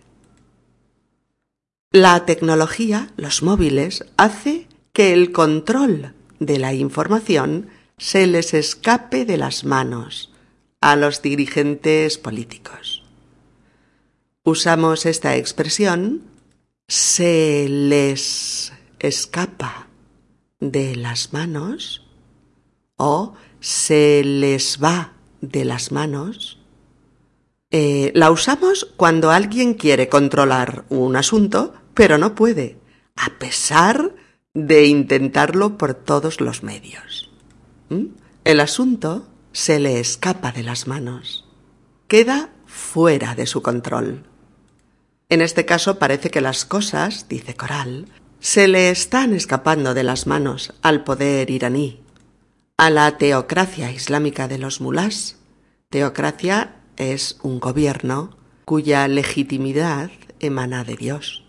La 1.92 2.26
tecnología, 2.26 3.12
los 3.18 3.44
móviles, 3.44 4.06
hace 4.18 4.68
que 4.94 5.12
el 5.14 5.34
control 5.34 6.14
de 6.40 6.60
la 6.60 6.74
información 6.74 7.68
se 7.98 8.28
les 8.28 8.54
escape 8.54 9.26
de 9.26 9.38
las 9.38 9.66
manos 9.66 10.35
a 10.86 10.96
los 10.96 11.24
dirigentes 11.24 12.20
políticos. 12.20 13.04
Usamos 14.44 15.08
esta 15.08 15.36
expresión 15.36 16.22
se 16.88 17.66
les 17.68 18.72
escapa 19.00 19.88
de 20.60 20.96
las 20.96 21.34
manos 21.34 22.06
o 22.98 23.34
se 23.60 24.22
les 24.24 24.78
va 24.78 25.14
de 25.42 25.66
las 25.66 25.92
manos. 25.92 26.60
Eh, 27.72 28.12
la 28.14 28.30
usamos 28.30 28.94
cuando 28.96 29.32
alguien 29.32 29.74
quiere 29.74 30.08
controlar 30.08 30.86
un 30.90 31.16
asunto, 31.16 31.74
pero 31.96 32.20
no 32.20 32.36
puede, 32.36 32.78
a 33.16 33.40
pesar 33.40 34.14
de 34.54 34.86
intentarlo 34.86 35.80
por 35.80 35.96
todos 35.96 36.42
los 36.42 36.62
medios. 36.62 37.32
¿Mm? 37.90 38.06
El 38.44 38.60
asunto 38.60 39.26
se 39.56 39.80
le 39.80 40.02
escapa 40.02 40.52
de 40.52 40.64
las 40.64 40.86
manos, 40.86 41.46
queda 42.10 42.50
fuera 42.66 43.36
de 43.36 43.46
su 43.46 43.62
control. 43.62 44.26
En 45.30 45.40
este 45.40 45.64
caso 45.64 45.98
parece 45.98 46.30
que 46.30 46.42
las 46.42 46.66
cosas, 46.66 47.30
dice 47.30 47.56
Coral, 47.56 48.06
se 48.42 48.68
le 48.68 48.90
están 48.90 49.34
escapando 49.34 49.94
de 49.94 50.04
las 50.04 50.28
manos 50.28 50.74
al 50.82 51.06
poder 51.06 51.50
iraní, 51.50 52.02
a 52.76 52.90
la 52.90 53.18
teocracia 53.18 53.94
islámica 53.94 54.50
de 54.50 54.58
los 54.58 54.82
mulás. 54.82 55.38
Teocracia 55.90 56.76
es 56.98 57.40
un 57.42 57.62
gobierno 57.62 58.38
cuya 58.66 59.08
legitimidad 59.08 60.12
emana 60.42 60.84
de 60.84 60.98
Dios. 60.98 61.46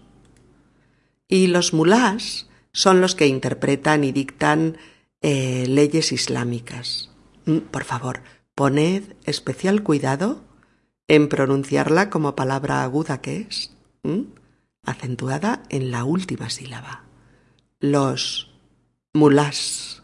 Y 1.27 1.49
los 1.49 1.75
mulás 1.75 2.47
son 2.73 3.01
los 3.01 3.17
que 3.17 3.27
interpretan 3.27 4.05
y 4.05 4.13
dictan 4.13 4.79
eh, 5.23 5.65
leyes 5.67 6.13
islámicas. 6.13 7.11
Mm, 7.47 7.59
por 7.71 7.85
favor, 7.85 8.21
poned 8.55 9.03
especial 9.25 9.83
cuidado 9.83 10.45
en 11.09 11.29
pronunciarla 11.29 12.11
como 12.11 12.37
palabra 12.37 12.83
aguda 12.83 13.21
que 13.21 13.47
es, 13.49 13.73
acentuada 14.85 15.63
en 15.69 15.91
la 15.91 16.05
última 16.05 16.51
sílaba. 16.51 17.05
Los 17.81 18.53
mulás. 19.13 20.03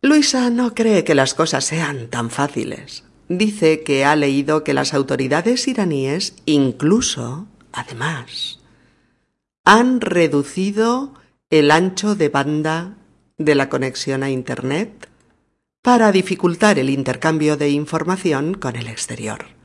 Luisa 0.00 0.50
no 0.50 0.74
cree 0.74 1.04
que 1.04 1.14
las 1.14 1.34
cosas 1.34 1.64
sean 1.64 2.08
tan 2.08 2.30
fáciles. 2.30 3.04
Dice 3.28 3.82
que 3.82 4.04
ha 4.04 4.16
leído 4.16 4.64
que 4.64 4.74
las 4.74 4.94
autoridades 4.94 5.68
iraníes 5.68 6.34
incluso, 6.46 7.46
además, 7.72 8.60
han 9.64 10.00
reducido 10.00 11.14
el 11.50 11.70
ancho 11.70 12.14
de 12.14 12.28
banda 12.28 12.96
de 13.36 13.54
la 13.54 13.68
conexión 13.68 14.22
a 14.22 14.30
Internet 14.30 15.07
para 15.82 16.12
dificultar 16.12 16.78
el 16.78 16.90
intercambio 16.90 17.56
de 17.56 17.70
información 17.70 18.54
con 18.54 18.76
el 18.76 18.88
exterior 18.88 19.58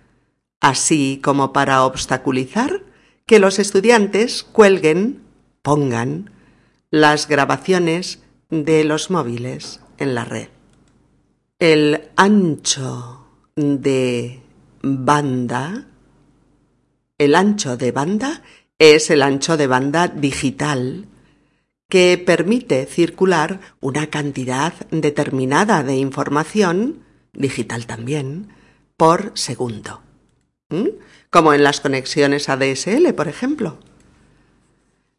así 0.63 1.19
como 1.21 1.52
para 1.52 1.84
obstaculizar 1.84 2.84
que 3.26 3.39
los 3.39 3.60
estudiantes 3.60 4.43
cuelguen, 4.45 5.21
pongan, 5.62 6.32
las 6.89 7.28
grabaciones 7.28 8.23
de 8.49 8.86
los 8.86 9.12
móviles 9.12 9.82
en 9.97 10.15
la 10.15 10.23
red. 10.23 10.47
El 11.60 12.10
ancho 12.15 13.28
de 13.58 14.39
banda, 14.82 15.86
el 17.17 17.36
ancho 17.36 17.76
de 17.76 17.91
banda 17.91 18.41
es 18.80 19.10
el 19.10 19.21
ancho 19.21 19.58
de 19.58 19.67
banda 19.67 20.08
digital 20.08 21.08
que 21.89 22.17
permite 22.17 22.86
circular 22.86 23.60
una 23.80 24.08
cantidad 24.08 24.74
determinada 24.89 25.84
de 25.84 25.96
información, 25.96 27.04
digital 27.34 27.86
también, 27.86 28.50
por 28.98 29.32
segundo. 29.36 30.02
¿Mm? 30.69 30.88
como 31.34 31.56
en 31.56 31.63
las 31.63 31.82
conexiones 31.82 32.48
ADSL, 32.48 33.12
por 33.15 33.28
ejemplo. 33.28 33.80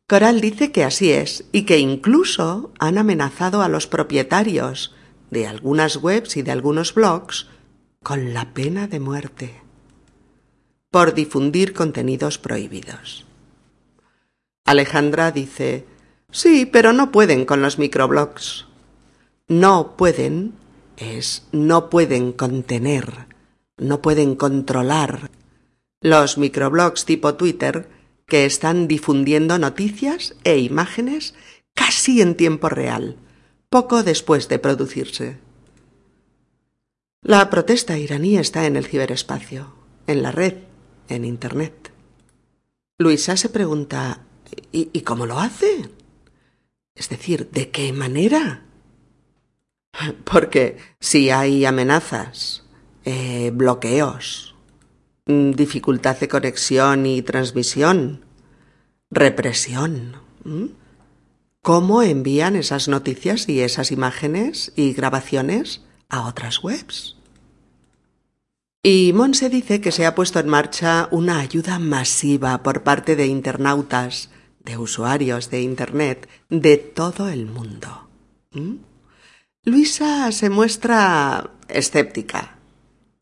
Coral 0.07 0.41
dice 0.41 0.71
que 0.71 0.85
así 0.85 1.11
es 1.11 1.45
y 1.51 1.63
que 1.63 1.79
incluso 1.79 2.73
han 2.79 2.99
amenazado 2.99 3.63
a 3.63 3.69
los 3.69 3.89
propietarios 3.89 4.95
de 5.33 5.49
algunas 5.49 5.97
webs 5.97 6.37
y 6.37 6.43
de 6.43 6.53
algunos 6.53 6.95
blogs 6.95 7.49
con 8.05 8.33
la 8.33 8.55
pena 8.55 8.87
de 8.87 9.01
muerte 9.01 9.61
por 10.93 11.15
difundir 11.15 11.73
contenidos 11.73 12.39
prohibidos. 12.39 13.27
Alejandra 14.65 15.33
dice, 15.33 15.85
sí, 16.35 16.67
pero 16.67 16.93
no 16.93 17.11
pueden 17.11 17.47
con 17.47 17.63
los 17.63 17.79
microblogs. 17.79 18.67
No 19.49 19.97
pueden 19.97 20.53
es 20.97 21.47
no 21.53 21.91
pueden 21.91 22.33
contener, 22.33 23.27
no 23.77 24.03
pueden 24.03 24.37
controlar 24.37 25.31
los 26.01 26.39
microblogs 26.39 27.05
tipo 27.05 27.35
Twitter 27.35 27.89
que 28.27 28.45
están 28.45 28.89
difundiendo 28.89 29.59
noticias 29.59 30.35
e 30.45 30.59
imágenes 30.59 31.35
casi 31.75 32.21
en 32.21 32.37
tiempo 32.37 32.69
real, 32.69 33.17
poco 33.69 34.03
después 34.03 34.49
de 34.49 34.59
producirse. 34.59 35.39
La 37.23 37.49
protesta 37.51 37.99
iraní 37.99 38.37
está 38.37 38.67
en 38.67 38.77
el 38.77 38.87
ciberespacio, 38.87 39.75
en 40.07 40.23
la 40.23 40.31
red, 40.31 40.55
en 41.09 41.25
Internet. 41.25 41.91
Luisa 42.99 43.37
se 43.37 43.49
pregunta 43.49 44.21
¿y, 44.73 45.01
cómo 45.01 45.27
lo 45.27 45.41
hace? 45.41 45.89
Es 46.95 47.09
decir, 47.09 47.51
¿de 47.51 47.71
qué 47.71 47.93
manera? 47.93 48.63
Porque 50.25 50.79
si 51.01 51.31
hay 51.31 51.65
amenazas, 51.65 52.65
eh, 53.05 53.51
bloqueos, 53.53 54.55
Mm, 55.27 55.53
dificultad 55.53 56.19
de 56.21 56.29
conexión 56.29 57.07
y 57.07 57.23
transmisión, 57.23 58.27
represión. 59.11 60.17
¿Cómo 61.63 62.03
envían 62.03 62.57
esas 62.57 62.89
noticias 62.89 63.49
y 63.49 63.61
esas 63.61 63.91
imágenes 63.91 64.73
y 64.77 64.93
grabaciones 64.93 65.81
a 66.11 66.29
otras 66.29 66.63
webs? 66.63 67.17
Y 68.83 69.15
Monse 69.15 69.49
dice 69.49 69.81
que 69.81 69.93
se 69.93 70.05
ha 70.05 70.15
puesto 70.15 70.41
en 70.41 70.49
marcha 70.49 71.09
una 71.11 71.39
ayuda 71.39 71.79
masiva 71.79 72.63
por 72.63 72.83
parte 72.83 73.17
de 73.17 73.27
internautas, 73.27 74.29
de 74.65 74.79
usuarios 74.79 75.51
de 75.51 75.63
Internet 75.63 76.29
de 76.49 76.77
todo 76.79 77.29
el 77.29 77.47
mundo. 77.47 78.09
Luisa 79.63 80.33
se 80.33 80.51
muestra 80.51 81.51
escéptica. 81.69 82.59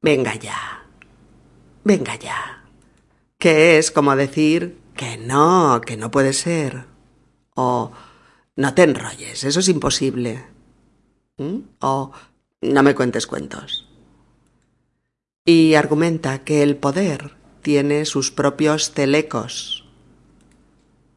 Venga 0.00 0.34
ya. 0.34 0.84
Venga 1.84 2.16
ya. 2.16 2.64
Que 3.38 3.78
es 3.78 3.90
como 3.90 4.16
decir 4.16 4.78
que 4.96 5.18
no, 5.18 5.80
que 5.84 5.96
no 5.96 6.10
puede 6.10 6.32
ser. 6.32 6.84
O 7.54 7.92
no 8.56 8.74
te 8.74 8.82
enrolles, 8.82 9.44
eso 9.44 9.60
es 9.60 9.68
imposible. 9.68 10.44
¿Mm? 11.38 11.58
O 11.80 12.12
no 12.60 12.82
me 12.82 12.94
cuentes 12.94 13.26
cuentos. 13.26 13.88
Y 15.44 15.74
argumenta 15.74 16.44
que 16.44 16.62
el 16.62 16.76
poder 16.76 17.36
tiene 17.62 18.04
sus 18.04 18.30
propios 18.30 18.92
telecos. 18.92 19.81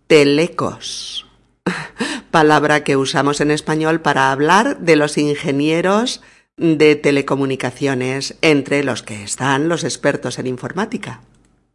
Telecos. 0.07 1.25
Palabra 2.31 2.83
que 2.83 2.95
usamos 2.95 3.41
en 3.41 3.49
español 3.49 4.01
para 4.01 4.31
hablar 4.31 4.79
de 4.79 4.95
los 4.95 5.17
ingenieros 5.17 6.21
de 6.57 6.95
telecomunicaciones 6.95 8.37
entre 8.41 8.83
los 8.83 9.01
que 9.01 9.23
están 9.23 9.67
los 9.67 9.83
expertos 9.83 10.37
en 10.37 10.45
informática. 10.45 11.21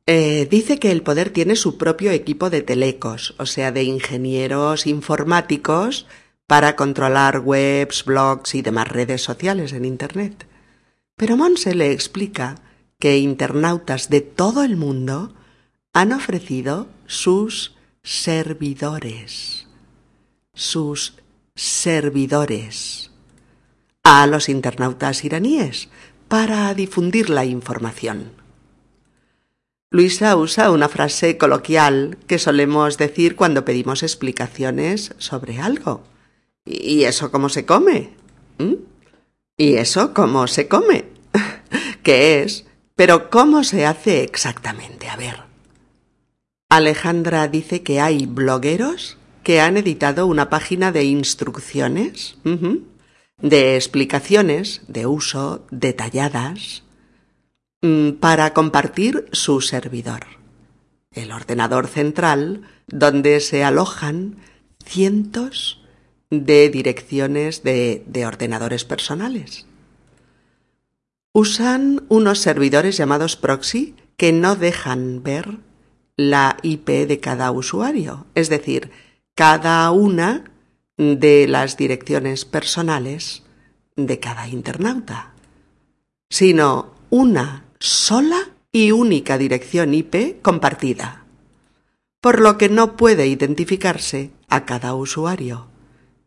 Eh, 0.06 0.46
dice 0.48 0.78
que 0.78 0.92
el 0.92 1.02
poder 1.02 1.30
tiene 1.30 1.56
su 1.56 1.76
propio 1.76 2.12
equipo 2.12 2.50
de 2.50 2.62
telecos, 2.62 3.34
o 3.38 3.46
sea, 3.46 3.72
de 3.72 3.82
ingenieros 3.82 4.86
informáticos 4.86 6.06
para 6.46 6.76
controlar 6.76 7.40
webs, 7.40 8.04
blogs 8.04 8.54
y 8.54 8.62
demás 8.62 8.86
redes 8.86 9.22
sociales 9.22 9.72
en 9.72 9.84
Internet. 9.84 10.46
Pero 11.16 11.36
Monse 11.36 11.74
le 11.74 11.90
explica 11.90 12.54
que 13.00 13.18
internautas 13.18 14.08
de 14.08 14.20
todo 14.20 14.62
el 14.62 14.76
mundo 14.76 15.34
han 15.92 16.12
ofrecido 16.12 16.86
sus 17.06 17.74
servidores, 18.02 19.66
sus 20.54 21.14
servidores 21.54 23.10
a 24.02 24.26
los 24.26 24.48
internautas 24.48 25.24
iraníes 25.24 25.88
para 26.28 26.72
difundir 26.74 27.28
la 27.30 27.44
información. 27.44 28.32
Luisa 29.90 30.36
usa 30.36 30.70
una 30.70 30.88
frase 30.88 31.36
coloquial 31.36 32.16
que 32.26 32.38
solemos 32.38 32.96
decir 32.96 33.36
cuando 33.36 33.64
pedimos 33.64 34.02
explicaciones 34.02 35.14
sobre 35.18 35.58
algo. 35.60 36.04
¿Y 36.64 37.02
eso 37.02 37.30
cómo 37.32 37.48
se 37.48 37.66
come? 37.66 38.10
¿Mm? 38.58 38.74
¿Y 39.56 39.74
eso 39.74 40.14
cómo 40.14 40.46
se 40.46 40.68
come? 40.68 41.06
¿Qué 42.02 42.42
es? 42.42 42.66
Pero 42.94 43.30
¿cómo 43.30 43.64
se 43.64 43.84
hace 43.84 44.22
exactamente? 44.22 45.08
A 45.08 45.16
ver. 45.16 45.49
Alejandra 46.70 47.48
dice 47.48 47.82
que 47.82 48.00
hay 48.00 48.26
blogueros 48.26 49.18
que 49.42 49.60
han 49.60 49.76
editado 49.76 50.28
una 50.28 50.48
página 50.48 50.92
de 50.92 51.02
instrucciones, 51.02 52.36
de 53.42 53.74
explicaciones 53.74 54.82
de 54.86 55.06
uso 55.06 55.66
detalladas 55.72 56.84
mm, 57.82 58.12
para 58.12 58.54
compartir 58.54 59.28
su 59.32 59.60
servidor, 59.62 60.20
el 61.10 61.32
ordenador 61.32 61.88
central 61.88 62.62
donde 62.86 63.40
se 63.40 63.64
alojan 63.64 64.36
cientos 64.84 65.82
de 66.30 66.68
direcciones 66.68 67.64
de, 67.64 68.04
de 68.06 68.26
ordenadores 68.26 68.84
personales. 68.84 69.66
Usan 71.32 72.04
unos 72.08 72.38
servidores 72.38 72.96
llamados 72.96 73.34
proxy 73.34 73.96
que 74.16 74.32
no 74.32 74.54
dejan 74.54 75.24
ver 75.24 75.58
la 76.16 76.56
IP 76.62 76.88
de 77.06 77.20
cada 77.20 77.50
usuario, 77.50 78.26
es 78.34 78.48
decir, 78.48 78.90
cada 79.34 79.90
una 79.90 80.44
de 80.96 81.46
las 81.48 81.76
direcciones 81.76 82.44
personales 82.44 83.42
de 83.96 84.20
cada 84.20 84.48
internauta, 84.48 85.34
sino 86.28 86.94
una 87.10 87.64
sola 87.78 88.50
y 88.72 88.92
única 88.92 89.38
dirección 89.38 89.94
IP 89.94 90.42
compartida, 90.42 91.24
por 92.20 92.40
lo 92.40 92.58
que 92.58 92.68
no 92.68 92.96
puede 92.96 93.26
identificarse 93.26 94.30
a 94.48 94.66
cada 94.66 94.94
usuario 94.94 95.68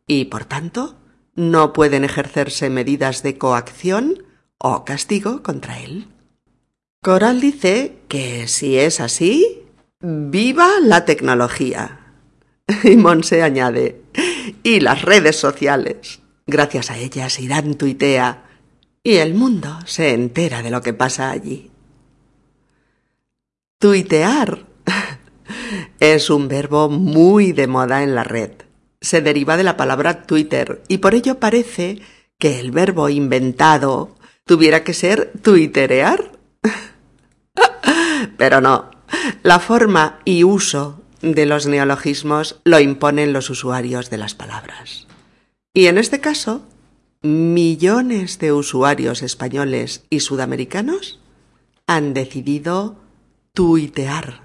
y, 0.08 0.26
por 0.26 0.46
tanto, 0.46 0.96
no 1.36 1.74
pueden 1.74 2.04
ejercerse 2.04 2.69
medidas 2.69 3.24
de 3.24 3.38
coacción 3.38 4.24
o 4.58 4.86
castigo 4.86 5.43
contra 5.43 5.80
él. 5.80 6.08
Coral 7.02 7.41
dice 7.41 7.98
que 8.08 8.48
si 8.48 8.78
es 8.78 9.00
así, 9.00 9.62
viva 10.04 10.68
la 10.82 11.06
tecnología. 11.06 12.00
Y 12.84 12.96
Monse 12.96 13.42
añade, 13.42 14.02
y 14.62 14.80
las 14.80 15.02
redes 15.02 15.38
sociales. 15.38 16.22
Gracias 16.46 16.92
a 16.92 16.98
ellas 16.98 17.39
Irán 17.39 17.76
tuitea 17.76 18.44
y 19.02 19.16
el 19.16 19.34
mundo 19.34 19.80
se 19.86 20.13
entera 20.13 20.62
de 20.62 20.72
lo 20.72 20.82
que 20.82 20.94
pasa 20.94 21.32
allí. 21.32 21.72
Tuitear 23.80 24.66
es 26.00 26.30
un 26.30 26.48
verbo 26.48 26.89
muy 26.89 27.52
de 27.52 27.68
moda 27.68 28.04
en 28.04 28.16
la 28.16 28.24
red. 28.24 28.52
Se 29.02 29.22
deriva 29.22 29.58
de 29.58 29.63
la 29.63 29.78
palabra 29.78 30.24
Twitter 30.24 30.84
y 30.88 31.00
por 31.00 31.16
ello 31.16 31.39
parece 31.39 32.02
que 32.38 32.60
el 32.60 32.72
verbo 32.72 33.10
inventado 33.10 34.16
tuviera 34.46 34.84
que 34.84 34.94
ser 34.94 35.32
tuiterear. 35.42 36.32
Pero 38.38 38.62
no, 38.62 38.93
la 39.43 39.60
forma 39.60 40.19
y 40.26 40.43
uso 40.43 41.02
de 41.21 41.45
los 41.45 41.67
neologismos 41.67 42.60
lo 42.63 42.80
imponen 42.80 43.34
los 43.34 43.49
usuarios 43.49 44.10
de 44.10 44.17
las 44.17 44.36
palabras. 44.36 45.08
Y 45.73 45.88
en 45.88 45.97
este 45.97 46.19
caso, 46.19 46.63
millones 47.21 48.39
de 48.39 48.52
usuarios 48.52 49.21
españoles 49.21 50.04
y 50.10 50.19
sudamericanos 50.19 51.19
han 51.88 52.13
decidido 52.13 52.97
tuitear, 53.54 54.41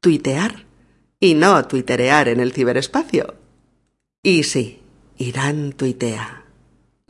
tuitear 0.00 0.66
y 1.18 1.34
no 1.34 1.64
tuiterear 1.66 2.28
en 2.28 2.40
el 2.40 2.52
ciberespacio. 2.52 3.34
Y 4.22 4.42
sí, 4.42 4.80
Irán 5.16 5.72
tuitea 5.72 6.40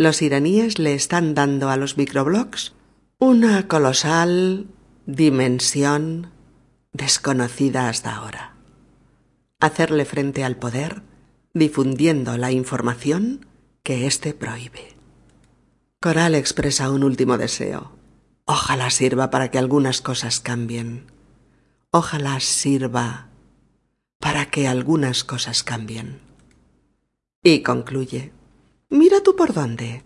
los 0.01 0.23
iraníes 0.23 0.79
le 0.79 0.95
están 0.95 1.35
dando 1.35 1.69
a 1.69 1.77
los 1.77 1.99
microblogs 1.99 2.73
una 3.19 3.69
colosal 3.69 4.67
dimensión 5.05 6.31
desconocida 6.93 7.89
hasta 7.89 8.17
ahora. 8.17 8.55
Hacerle 9.61 10.05
frente 10.05 10.45
al 10.45 10.57
poder 10.57 11.03
difundiendo 11.55 12.37
la 12.37 12.53
información 12.53 13.47
que 13.83 14.07
éste 14.07 14.35
prohíbe. 14.35 14.97
Coral 16.01 16.35
expresa 16.35 16.91
un 16.91 17.05
último 17.05 17.39
deseo. 17.39 17.93
Ojalá 18.45 18.91
sirva 18.91 19.31
para 19.31 19.51
que 19.51 19.59
algunas 19.59 20.01
cosas 20.01 20.41
cambien. 20.41 21.07
Ojalá 21.91 22.41
sirva 22.41 23.29
para 24.19 24.47
que 24.47 24.67
algunas 24.67 25.25
cosas 25.25 25.63
cambien. 25.63 26.21
Y 27.43 27.63
concluye. 27.63 28.33
Mira 28.89 29.23
tú 29.23 29.37
por 29.37 29.53
dónde. 29.53 30.05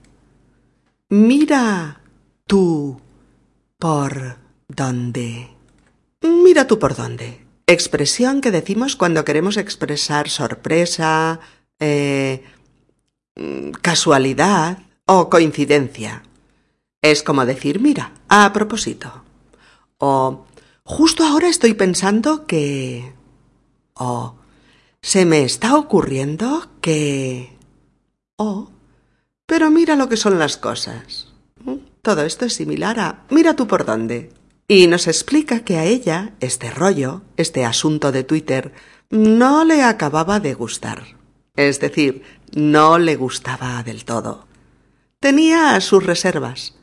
Mira 1.08 2.00
tú 2.46 3.00
por 3.78 4.38
dónde. 4.68 5.53
Mira 6.54 6.68
tú 6.68 6.78
por 6.78 6.94
dónde. 6.94 7.44
Expresión 7.66 8.40
que 8.40 8.52
decimos 8.52 8.94
cuando 8.94 9.24
queremos 9.24 9.56
expresar 9.56 10.28
sorpresa, 10.30 11.40
eh, 11.80 12.44
casualidad 13.82 14.78
o 15.04 15.28
coincidencia. 15.28 16.22
Es 17.02 17.24
como 17.24 17.44
decir, 17.44 17.80
mira, 17.80 18.12
a 18.28 18.52
propósito. 18.52 19.24
O 19.98 20.46
justo 20.84 21.24
ahora 21.24 21.48
estoy 21.48 21.74
pensando 21.74 22.46
que... 22.46 23.12
O 23.94 24.36
se 25.02 25.24
me 25.24 25.42
está 25.42 25.74
ocurriendo 25.74 26.68
que... 26.80 27.50
O 28.36 28.70
pero 29.44 29.72
mira 29.72 29.96
lo 29.96 30.08
que 30.08 30.16
son 30.16 30.38
las 30.38 30.56
cosas. 30.56 31.32
Todo 32.00 32.22
esto 32.22 32.44
es 32.44 32.54
similar 32.54 33.00
a 33.00 33.24
mira 33.30 33.56
tú 33.56 33.66
por 33.66 33.84
dónde. 33.84 34.30
Y 34.66 34.86
nos 34.86 35.06
explica 35.08 35.60
que 35.60 35.76
a 35.76 35.84
ella 35.84 36.32
este 36.40 36.70
rollo, 36.70 37.22
este 37.36 37.64
asunto 37.64 38.12
de 38.12 38.24
Twitter, 38.24 38.72
no 39.10 39.64
le 39.64 39.82
acababa 39.82 40.40
de 40.40 40.54
gustar. 40.54 41.04
Es 41.54 41.80
decir, 41.80 42.22
no 42.54 42.98
le 42.98 43.16
gustaba 43.16 43.82
del 43.82 44.04
todo. 44.04 44.46
Tenía 45.20 45.80
sus 45.80 46.04
reservas, 46.04 46.74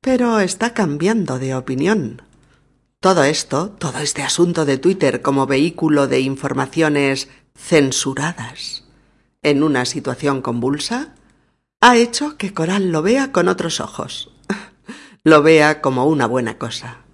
pero 0.00 0.40
está 0.40 0.72
cambiando 0.72 1.38
de 1.38 1.54
opinión. 1.54 2.22
Todo 3.00 3.24
esto, 3.24 3.70
todo 3.70 3.98
este 3.98 4.22
asunto 4.22 4.64
de 4.64 4.78
Twitter 4.78 5.20
como 5.20 5.46
vehículo 5.46 6.06
de 6.06 6.20
informaciones 6.20 7.28
censuradas 7.54 8.84
en 9.42 9.62
una 9.62 9.84
situación 9.84 10.42
convulsa, 10.42 11.14
ha 11.80 11.96
hecho 11.96 12.36
que 12.36 12.54
Coral 12.54 12.90
lo 12.90 13.02
vea 13.02 13.32
con 13.32 13.48
otros 13.48 13.80
ojos, 13.80 14.32
lo 15.24 15.42
vea 15.42 15.80
como 15.80 16.06
una 16.06 16.26
buena 16.26 16.58
cosa. 16.58 17.05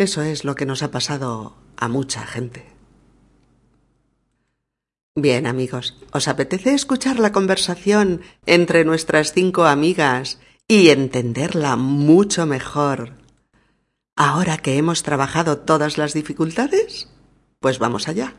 Eso 0.00 0.22
es 0.22 0.44
lo 0.46 0.54
que 0.54 0.64
nos 0.64 0.82
ha 0.82 0.90
pasado 0.90 1.58
a 1.76 1.86
mucha 1.86 2.24
gente. 2.24 2.64
Bien, 5.14 5.46
amigos, 5.46 5.98
¿os 6.10 6.26
apetece 6.26 6.72
escuchar 6.72 7.18
la 7.18 7.32
conversación 7.32 8.22
entre 8.46 8.86
nuestras 8.86 9.34
cinco 9.34 9.64
amigas 9.66 10.40
y 10.66 10.88
entenderla 10.88 11.76
mucho 11.76 12.46
mejor 12.46 13.18
ahora 14.16 14.56
que 14.56 14.78
hemos 14.78 15.02
trabajado 15.02 15.58
todas 15.58 15.98
las 15.98 16.14
dificultades? 16.14 17.10
Pues 17.58 17.78
vamos 17.78 18.08
allá. 18.08 18.32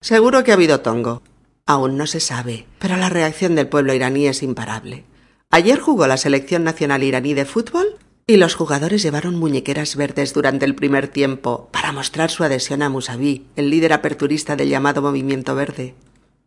Seguro 0.00 0.44
que 0.44 0.52
ha 0.52 0.54
habido 0.54 0.82
tongo, 0.82 1.24
Aún 1.66 1.96
no 1.96 2.06
se 2.06 2.20
sabe, 2.20 2.68
pero 2.78 2.96
la 2.96 3.08
reacción 3.08 3.56
del 3.56 3.68
pueblo 3.68 3.92
iraní 3.92 4.28
es 4.28 4.44
imparable. 4.44 5.04
Ayer 5.50 5.80
jugó 5.80 6.06
la 6.06 6.16
selección 6.16 6.62
nacional 6.62 7.02
iraní 7.02 7.34
de 7.34 7.44
fútbol 7.44 7.98
y 8.26 8.36
los 8.36 8.54
jugadores 8.54 9.02
llevaron 9.02 9.36
muñequeras 9.36 9.96
verdes 9.96 10.32
durante 10.32 10.64
el 10.64 10.74
primer 10.74 11.08
tiempo 11.08 11.68
para 11.72 11.92
mostrar 11.92 12.30
su 12.30 12.42
adhesión 12.44 12.82
a 12.82 12.88
Musavi, 12.88 13.46
el 13.56 13.70
líder 13.70 13.92
aperturista 13.92 14.56
del 14.56 14.70
llamado 14.70 15.02
Movimiento 15.02 15.54
Verde. 15.54 15.94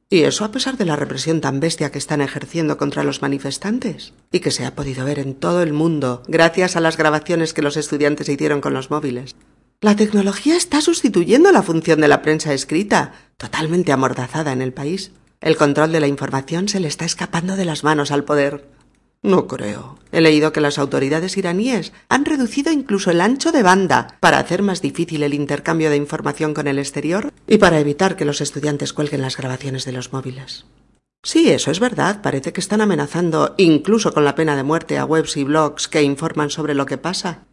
Y 0.10 0.22
eso 0.22 0.46
a 0.46 0.52
pesar 0.52 0.78
de 0.78 0.86
la 0.86 0.96
represión 0.96 1.42
tan 1.42 1.60
bestia 1.60 1.92
que 1.92 1.98
están 1.98 2.22
ejerciendo 2.22 2.78
contra 2.78 3.04
los 3.04 3.22
manifestantes, 3.22 4.14
y 4.32 4.40
que 4.40 4.52
se 4.52 4.66
ha 4.66 4.74
podido 4.74 5.06
ver 5.06 5.20
en 5.20 5.36
todo 5.36 5.62
el 5.62 5.74
mundo 5.74 6.24
gracias 6.28 6.76
a 6.76 6.80
las 6.80 6.98
grabaciones 6.98 7.54
que 7.54 7.62
los 7.62 7.78
estudiantes 7.78 8.30
hicieron 8.30 8.62
con 8.62 8.74
los 8.74 8.90
móviles. 8.90 9.36
La 9.82 9.96
tecnología 9.96 10.56
está 10.56 10.82
sustituyendo 10.82 11.52
la 11.52 11.62
función 11.62 12.02
de 12.02 12.08
la 12.08 12.24
prensa 12.24 12.54
escrita, 12.54 13.14
totalmente 13.38 13.92
amordazada 13.92 14.52
en 14.52 14.64
el 14.64 14.74
país. 14.74 15.12
El 15.40 15.56
control 15.56 15.92
de 15.92 16.00
la 16.00 16.08
información 16.08 16.68
se 16.68 16.80
le 16.80 16.88
está 16.88 17.06
escapando 17.06 17.56
de 17.56 17.66
las 17.66 17.84
manos 17.84 18.10
al 18.10 18.24
poder. 18.24 18.66
No 19.24 19.48
creo. 19.48 19.98
He 20.12 20.22
leído 20.22 20.54
que 20.54 20.62
las 20.62 20.78
autoridades 20.78 21.38
iraníes 21.38 21.92
han 22.10 22.26
reducido 22.26 22.72
incluso 22.72 23.12
el 23.12 23.22
ancho 23.22 23.52
de 23.52 23.64
banda 23.64 24.16
para 24.20 24.40
hacer 24.40 24.62
más 24.62 24.82
difícil 24.82 25.24
el 25.24 25.34
intercambio 25.34 25.90
de 25.90 25.98
información 25.98 26.54
con 26.54 26.68
el 26.68 26.80
exterior 26.80 27.34
y 27.48 27.58
para 27.58 27.80
evitar 27.80 28.16
que 28.16 28.26
los 28.26 28.42
estudiantes 28.42 28.94
cuelguen 28.94 29.22
las 29.22 29.38
grabaciones 29.38 29.86
de 29.86 29.92
los 29.92 30.14
móviles. 30.14 30.66
Sí, 31.24 31.50
eso 31.50 31.72
es 31.72 31.80
verdad. 31.80 32.22
Parece 32.22 32.54
que 32.54 32.62
están 32.62 32.80
amenazando, 32.80 33.54
incluso 33.58 34.14
con 34.14 34.24
la 34.24 34.36
pena 34.36 34.56
de 34.56 34.64
muerte, 34.64 34.98
a 34.98 35.06
webs 35.06 35.36
y 35.36 35.44
blogs 35.44 35.88
que 35.88 36.04
informan 36.04 36.50
sobre 36.50 36.74
lo 36.74 36.86
que 36.86 36.98
pasa. 36.98 37.46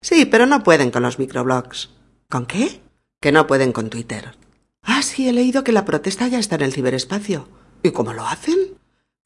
Sí, 0.00 0.26
pero 0.26 0.46
no 0.46 0.62
pueden 0.62 0.90
con 0.90 1.02
los 1.02 1.18
microblogs. 1.18 1.90
¿Con 2.28 2.46
qué? 2.46 2.80
Que 3.20 3.32
no 3.32 3.46
pueden 3.46 3.72
con 3.72 3.90
Twitter. 3.90 4.36
Ah, 4.82 5.02
sí, 5.02 5.28
he 5.28 5.32
leído 5.32 5.64
que 5.64 5.72
la 5.72 5.84
protesta 5.84 6.28
ya 6.28 6.38
está 6.38 6.54
en 6.54 6.62
el 6.62 6.72
ciberespacio. 6.72 7.48
¿Y 7.82 7.90
cómo 7.90 8.12
lo 8.12 8.24
hacen? 8.26 8.56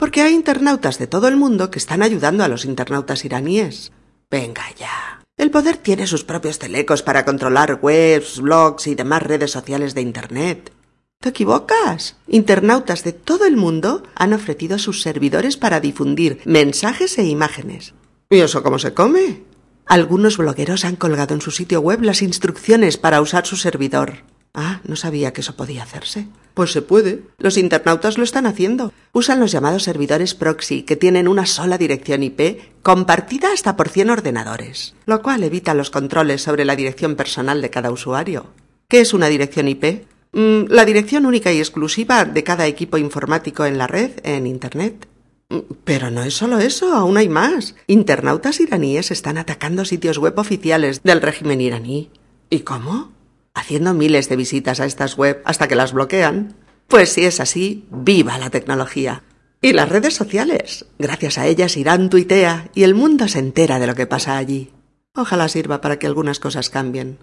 Porque 0.00 0.22
hay 0.22 0.32
internautas 0.32 0.98
de 0.98 1.06
todo 1.06 1.28
el 1.28 1.36
mundo 1.36 1.70
que 1.70 1.78
están 1.78 2.02
ayudando 2.02 2.42
a 2.42 2.48
los 2.48 2.64
internautas 2.64 3.26
iraníes. 3.26 3.92
Venga 4.30 4.62
ya. 4.78 5.20
El 5.36 5.50
poder 5.50 5.76
tiene 5.76 6.06
sus 6.06 6.24
propios 6.24 6.58
telecos 6.58 7.02
para 7.02 7.26
controlar 7.26 7.80
webs, 7.82 8.40
blogs 8.40 8.86
y 8.86 8.94
demás 8.94 9.22
redes 9.22 9.50
sociales 9.50 9.94
de 9.94 10.00
Internet. 10.00 10.72
¿Te 11.20 11.28
equivocas? 11.28 12.16
Internautas 12.26 13.04
de 13.04 13.12
todo 13.12 13.44
el 13.44 13.58
mundo 13.58 14.02
han 14.14 14.32
ofrecido 14.32 14.78
sus 14.78 15.02
servidores 15.02 15.58
para 15.58 15.80
difundir 15.80 16.40
mensajes 16.46 17.18
e 17.18 17.24
imágenes. 17.24 17.92
¿Y 18.30 18.38
eso 18.38 18.62
cómo 18.62 18.78
se 18.78 18.94
come? 18.94 19.42
Algunos 19.84 20.38
blogueros 20.38 20.86
han 20.86 20.96
colgado 20.96 21.34
en 21.34 21.42
su 21.42 21.50
sitio 21.50 21.82
web 21.82 22.00
las 22.00 22.22
instrucciones 22.22 22.96
para 22.96 23.20
usar 23.20 23.44
su 23.44 23.56
servidor. 23.56 24.24
Ah, 24.54 24.80
no 24.84 24.96
sabía 24.96 25.32
que 25.32 25.42
eso 25.42 25.56
podía 25.56 25.82
hacerse. 25.82 26.26
Pues 26.54 26.72
se 26.72 26.82
puede. 26.82 27.22
Los 27.38 27.56
internautas 27.56 28.18
lo 28.18 28.24
están 28.24 28.46
haciendo. 28.46 28.92
Usan 29.12 29.38
los 29.38 29.52
llamados 29.52 29.84
servidores 29.84 30.34
proxy, 30.34 30.82
que 30.82 30.96
tienen 30.96 31.28
una 31.28 31.46
sola 31.46 31.78
dirección 31.78 32.22
IP 32.22 32.58
compartida 32.82 33.52
hasta 33.52 33.76
por 33.76 33.88
100 33.88 34.10
ordenadores, 34.10 34.94
lo 35.06 35.22
cual 35.22 35.44
evita 35.44 35.74
los 35.74 35.90
controles 35.90 36.42
sobre 36.42 36.64
la 36.64 36.76
dirección 36.76 37.14
personal 37.14 37.62
de 37.62 37.70
cada 37.70 37.92
usuario. 37.92 38.46
¿Qué 38.88 39.00
es 39.00 39.14
una 39.14 39.28
dirección 39.28 39.68
IP? 39.68 40.06
Mm, 40.32 40.64
la 40.68 40.84
dirección 40.84 41.26
única 41.26 41.52
y 41.52 41.58
exclusiva 41.58 42.24
de 42.24 42.44
cada 42.44 42.66
equipo 42.66 42.98
informático 42.98 43.64
en 43.64 43.78
la 43.78 43.86
red, 43.86 44.10
en 44.24 44.48
Internet. 44.48 45.06
Mm, 45.48 45.58
pero 45.84 46.10
no 46.10 46.24
es 46.24 46.34
solo 46.34 46.58
eso, 46.58 46.92
aún 46.92 47.16
hay 47.16 47.28
más. 47.28 47.76
Internautas 47.86 48.58
iraníes 48.58 49.12
están 49.12 49.38
atacando 49.38 49.84
sitios 49.84 50.18
web 50.18 50.36
oficiales 50.38 51.02
del 51.04 51.22
régimen 51.22 51.60
iraní. 51.60 52.10
¿Y 52.48 52.60
cómo? 52.60 53.12
Haciendo 53.54 53.94
miles 53.94 54.28
de 54.28 54.36
visitas 54.36 54.80
a 54.80 54.86
estas 54.86 55.16
web 55.16 55.42
hasta 55.44 55.68
que 55.68 55.76
las 55.76 55.92
bloquean. 55.92 56.54
Pues 56.88 57.12
si 57.12 57.24
es 57.24 57.40
así, 57.40 57.86
viva 57.90 58.38
la 58.38 58.50
tecnología. 58.50 59.22
Y 59.62 59.72
las 59.72 59.88
redes 59.88 60.14
sociales. 60.14 60.86
Gracias 60.98 61.38
a 61.38 61.46
ellas 61.46 61.76
Irán 61.76 62.10
tuitea 62.10 62.70
y 62.74 62.84
el 62.84 62.94
mundo 62.94 63.28
se 63.28 63.38
entera 63.38 63.78
de 63.78 63.86
lo 63.86 63.94
que 63.94 64.06
pasa 64.06 64.36
allí. 64.36 64.70
Ojalá 65.14 65.48
sirva 65.48 65.80
para 65.80 65.98
que 65.98 66.06
algunas 66.06 66.40
cosas 66.40 66.70
cambien. 66.70 67.18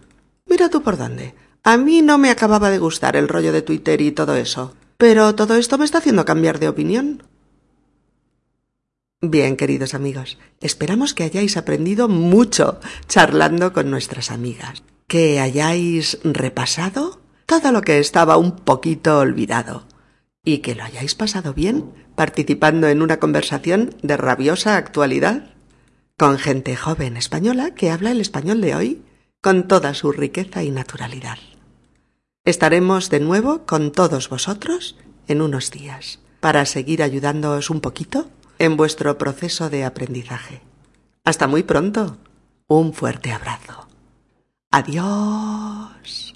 Mira 0.46 0.70
tú 0.70 0.84
por 0.84 0.98
dónde. 0.98 1.34
A 1.64 1.78
mí 1.78 2.02
no 2.02 2.18
me 2.18 2.30
acababa 2.30 2.70
de 2.70 2.80
gustar 2.80 3.16
el 3.16 3.28
rollo 3.28 3.52
de 3.52 3.62
Twitter 3.62 4.00
y 4.02 4.12
todo 4.12 4.36
eso. 4.36 4.76
Pero 4.98 5.36
todo 5.36 5.56
esto 5.56 5.78
me 5.78 5.86
está 5.86 5.98
haciendo 5.98 6.26
cambiar 6.26 6.60
de 6.60 6.70
opinión. 6.70 7.24
Bien, 9.20 9.58
queridos 9.58 9.96
amigos, 9.96 10.38
esperamos 10.62 11.16
que 11.16 11.24
hayáis 11.24 11.58
aprendido 11.58 12.08
mucho 12.08 12.80
charlando 13.08 13.74
con 13.74 13.90
nuestras 13.90 14.30
amigas 14.30 14.84
que 15.08 15.40
hayáis 15.40 16.20
repasado 16.24 17.22
todo 17.46 17.72
lo 17.72 17.82
que 17.82 18.00
estaba 18.00 18.38
un 18.38 18.58
poquito 18.58 19.20
olvidado 19.20 19.88
y 20.44 20.60
que 20.60 20.76
lo 20.76 20.84
hayáis 20.84 21.16
pasado 21.16 21.54
bien 21.54 21.92
participando 22.16 22.88
en 22.88 23.02
una 23.02 23.18
conversación 23.18 23.96
de 24.02 24.18
rabiosa 24.18 24.76
actualidad 24.76 25.56
con 26.18 26.38
gente 26.38 26.76
joven 26.76 27.16
española 27.16 27.74
que 27.74 27.92
habla 27.92 28.12
el 28.12 28.20
español 28.20 28.60
de 28.60 28.76
hoy 28.76 29.02
con 29.42 29.68
toda 29.68 29.94
su 29.94 30.12
riqueza 30.12 30.64
y 30.64 30.72
naturalidad. 30.72 31.38
Estaremos 32.44 33.10
de 33.10 33.20
nuevo 33.20 33.66
con 33.66 33.92
todos 33.92 34.30
vosotros 34.30 34.98
en 35.28 35.42
unos 35.42 35.72
días 35.72 36.20
para 36.40 36.66
seguir 36.66 37.04
ayudándoos 37.04 37.70
un 37.70 37.82
poquito 37.82 38.30
en 38.60 38.78
vuestro 38.78 39.18
proceso 39.18 39.70
de 39.70 39.86
aprendizaje. 39.86 40.62
Hasta 41.24 41.48
muy 41.48 41.64
pronto. 41.64 42.18
Un 42.68 42.94
fuerte 42.94 43.32
abrazo. 43.32 43.87
Adiós. 44.72 46.27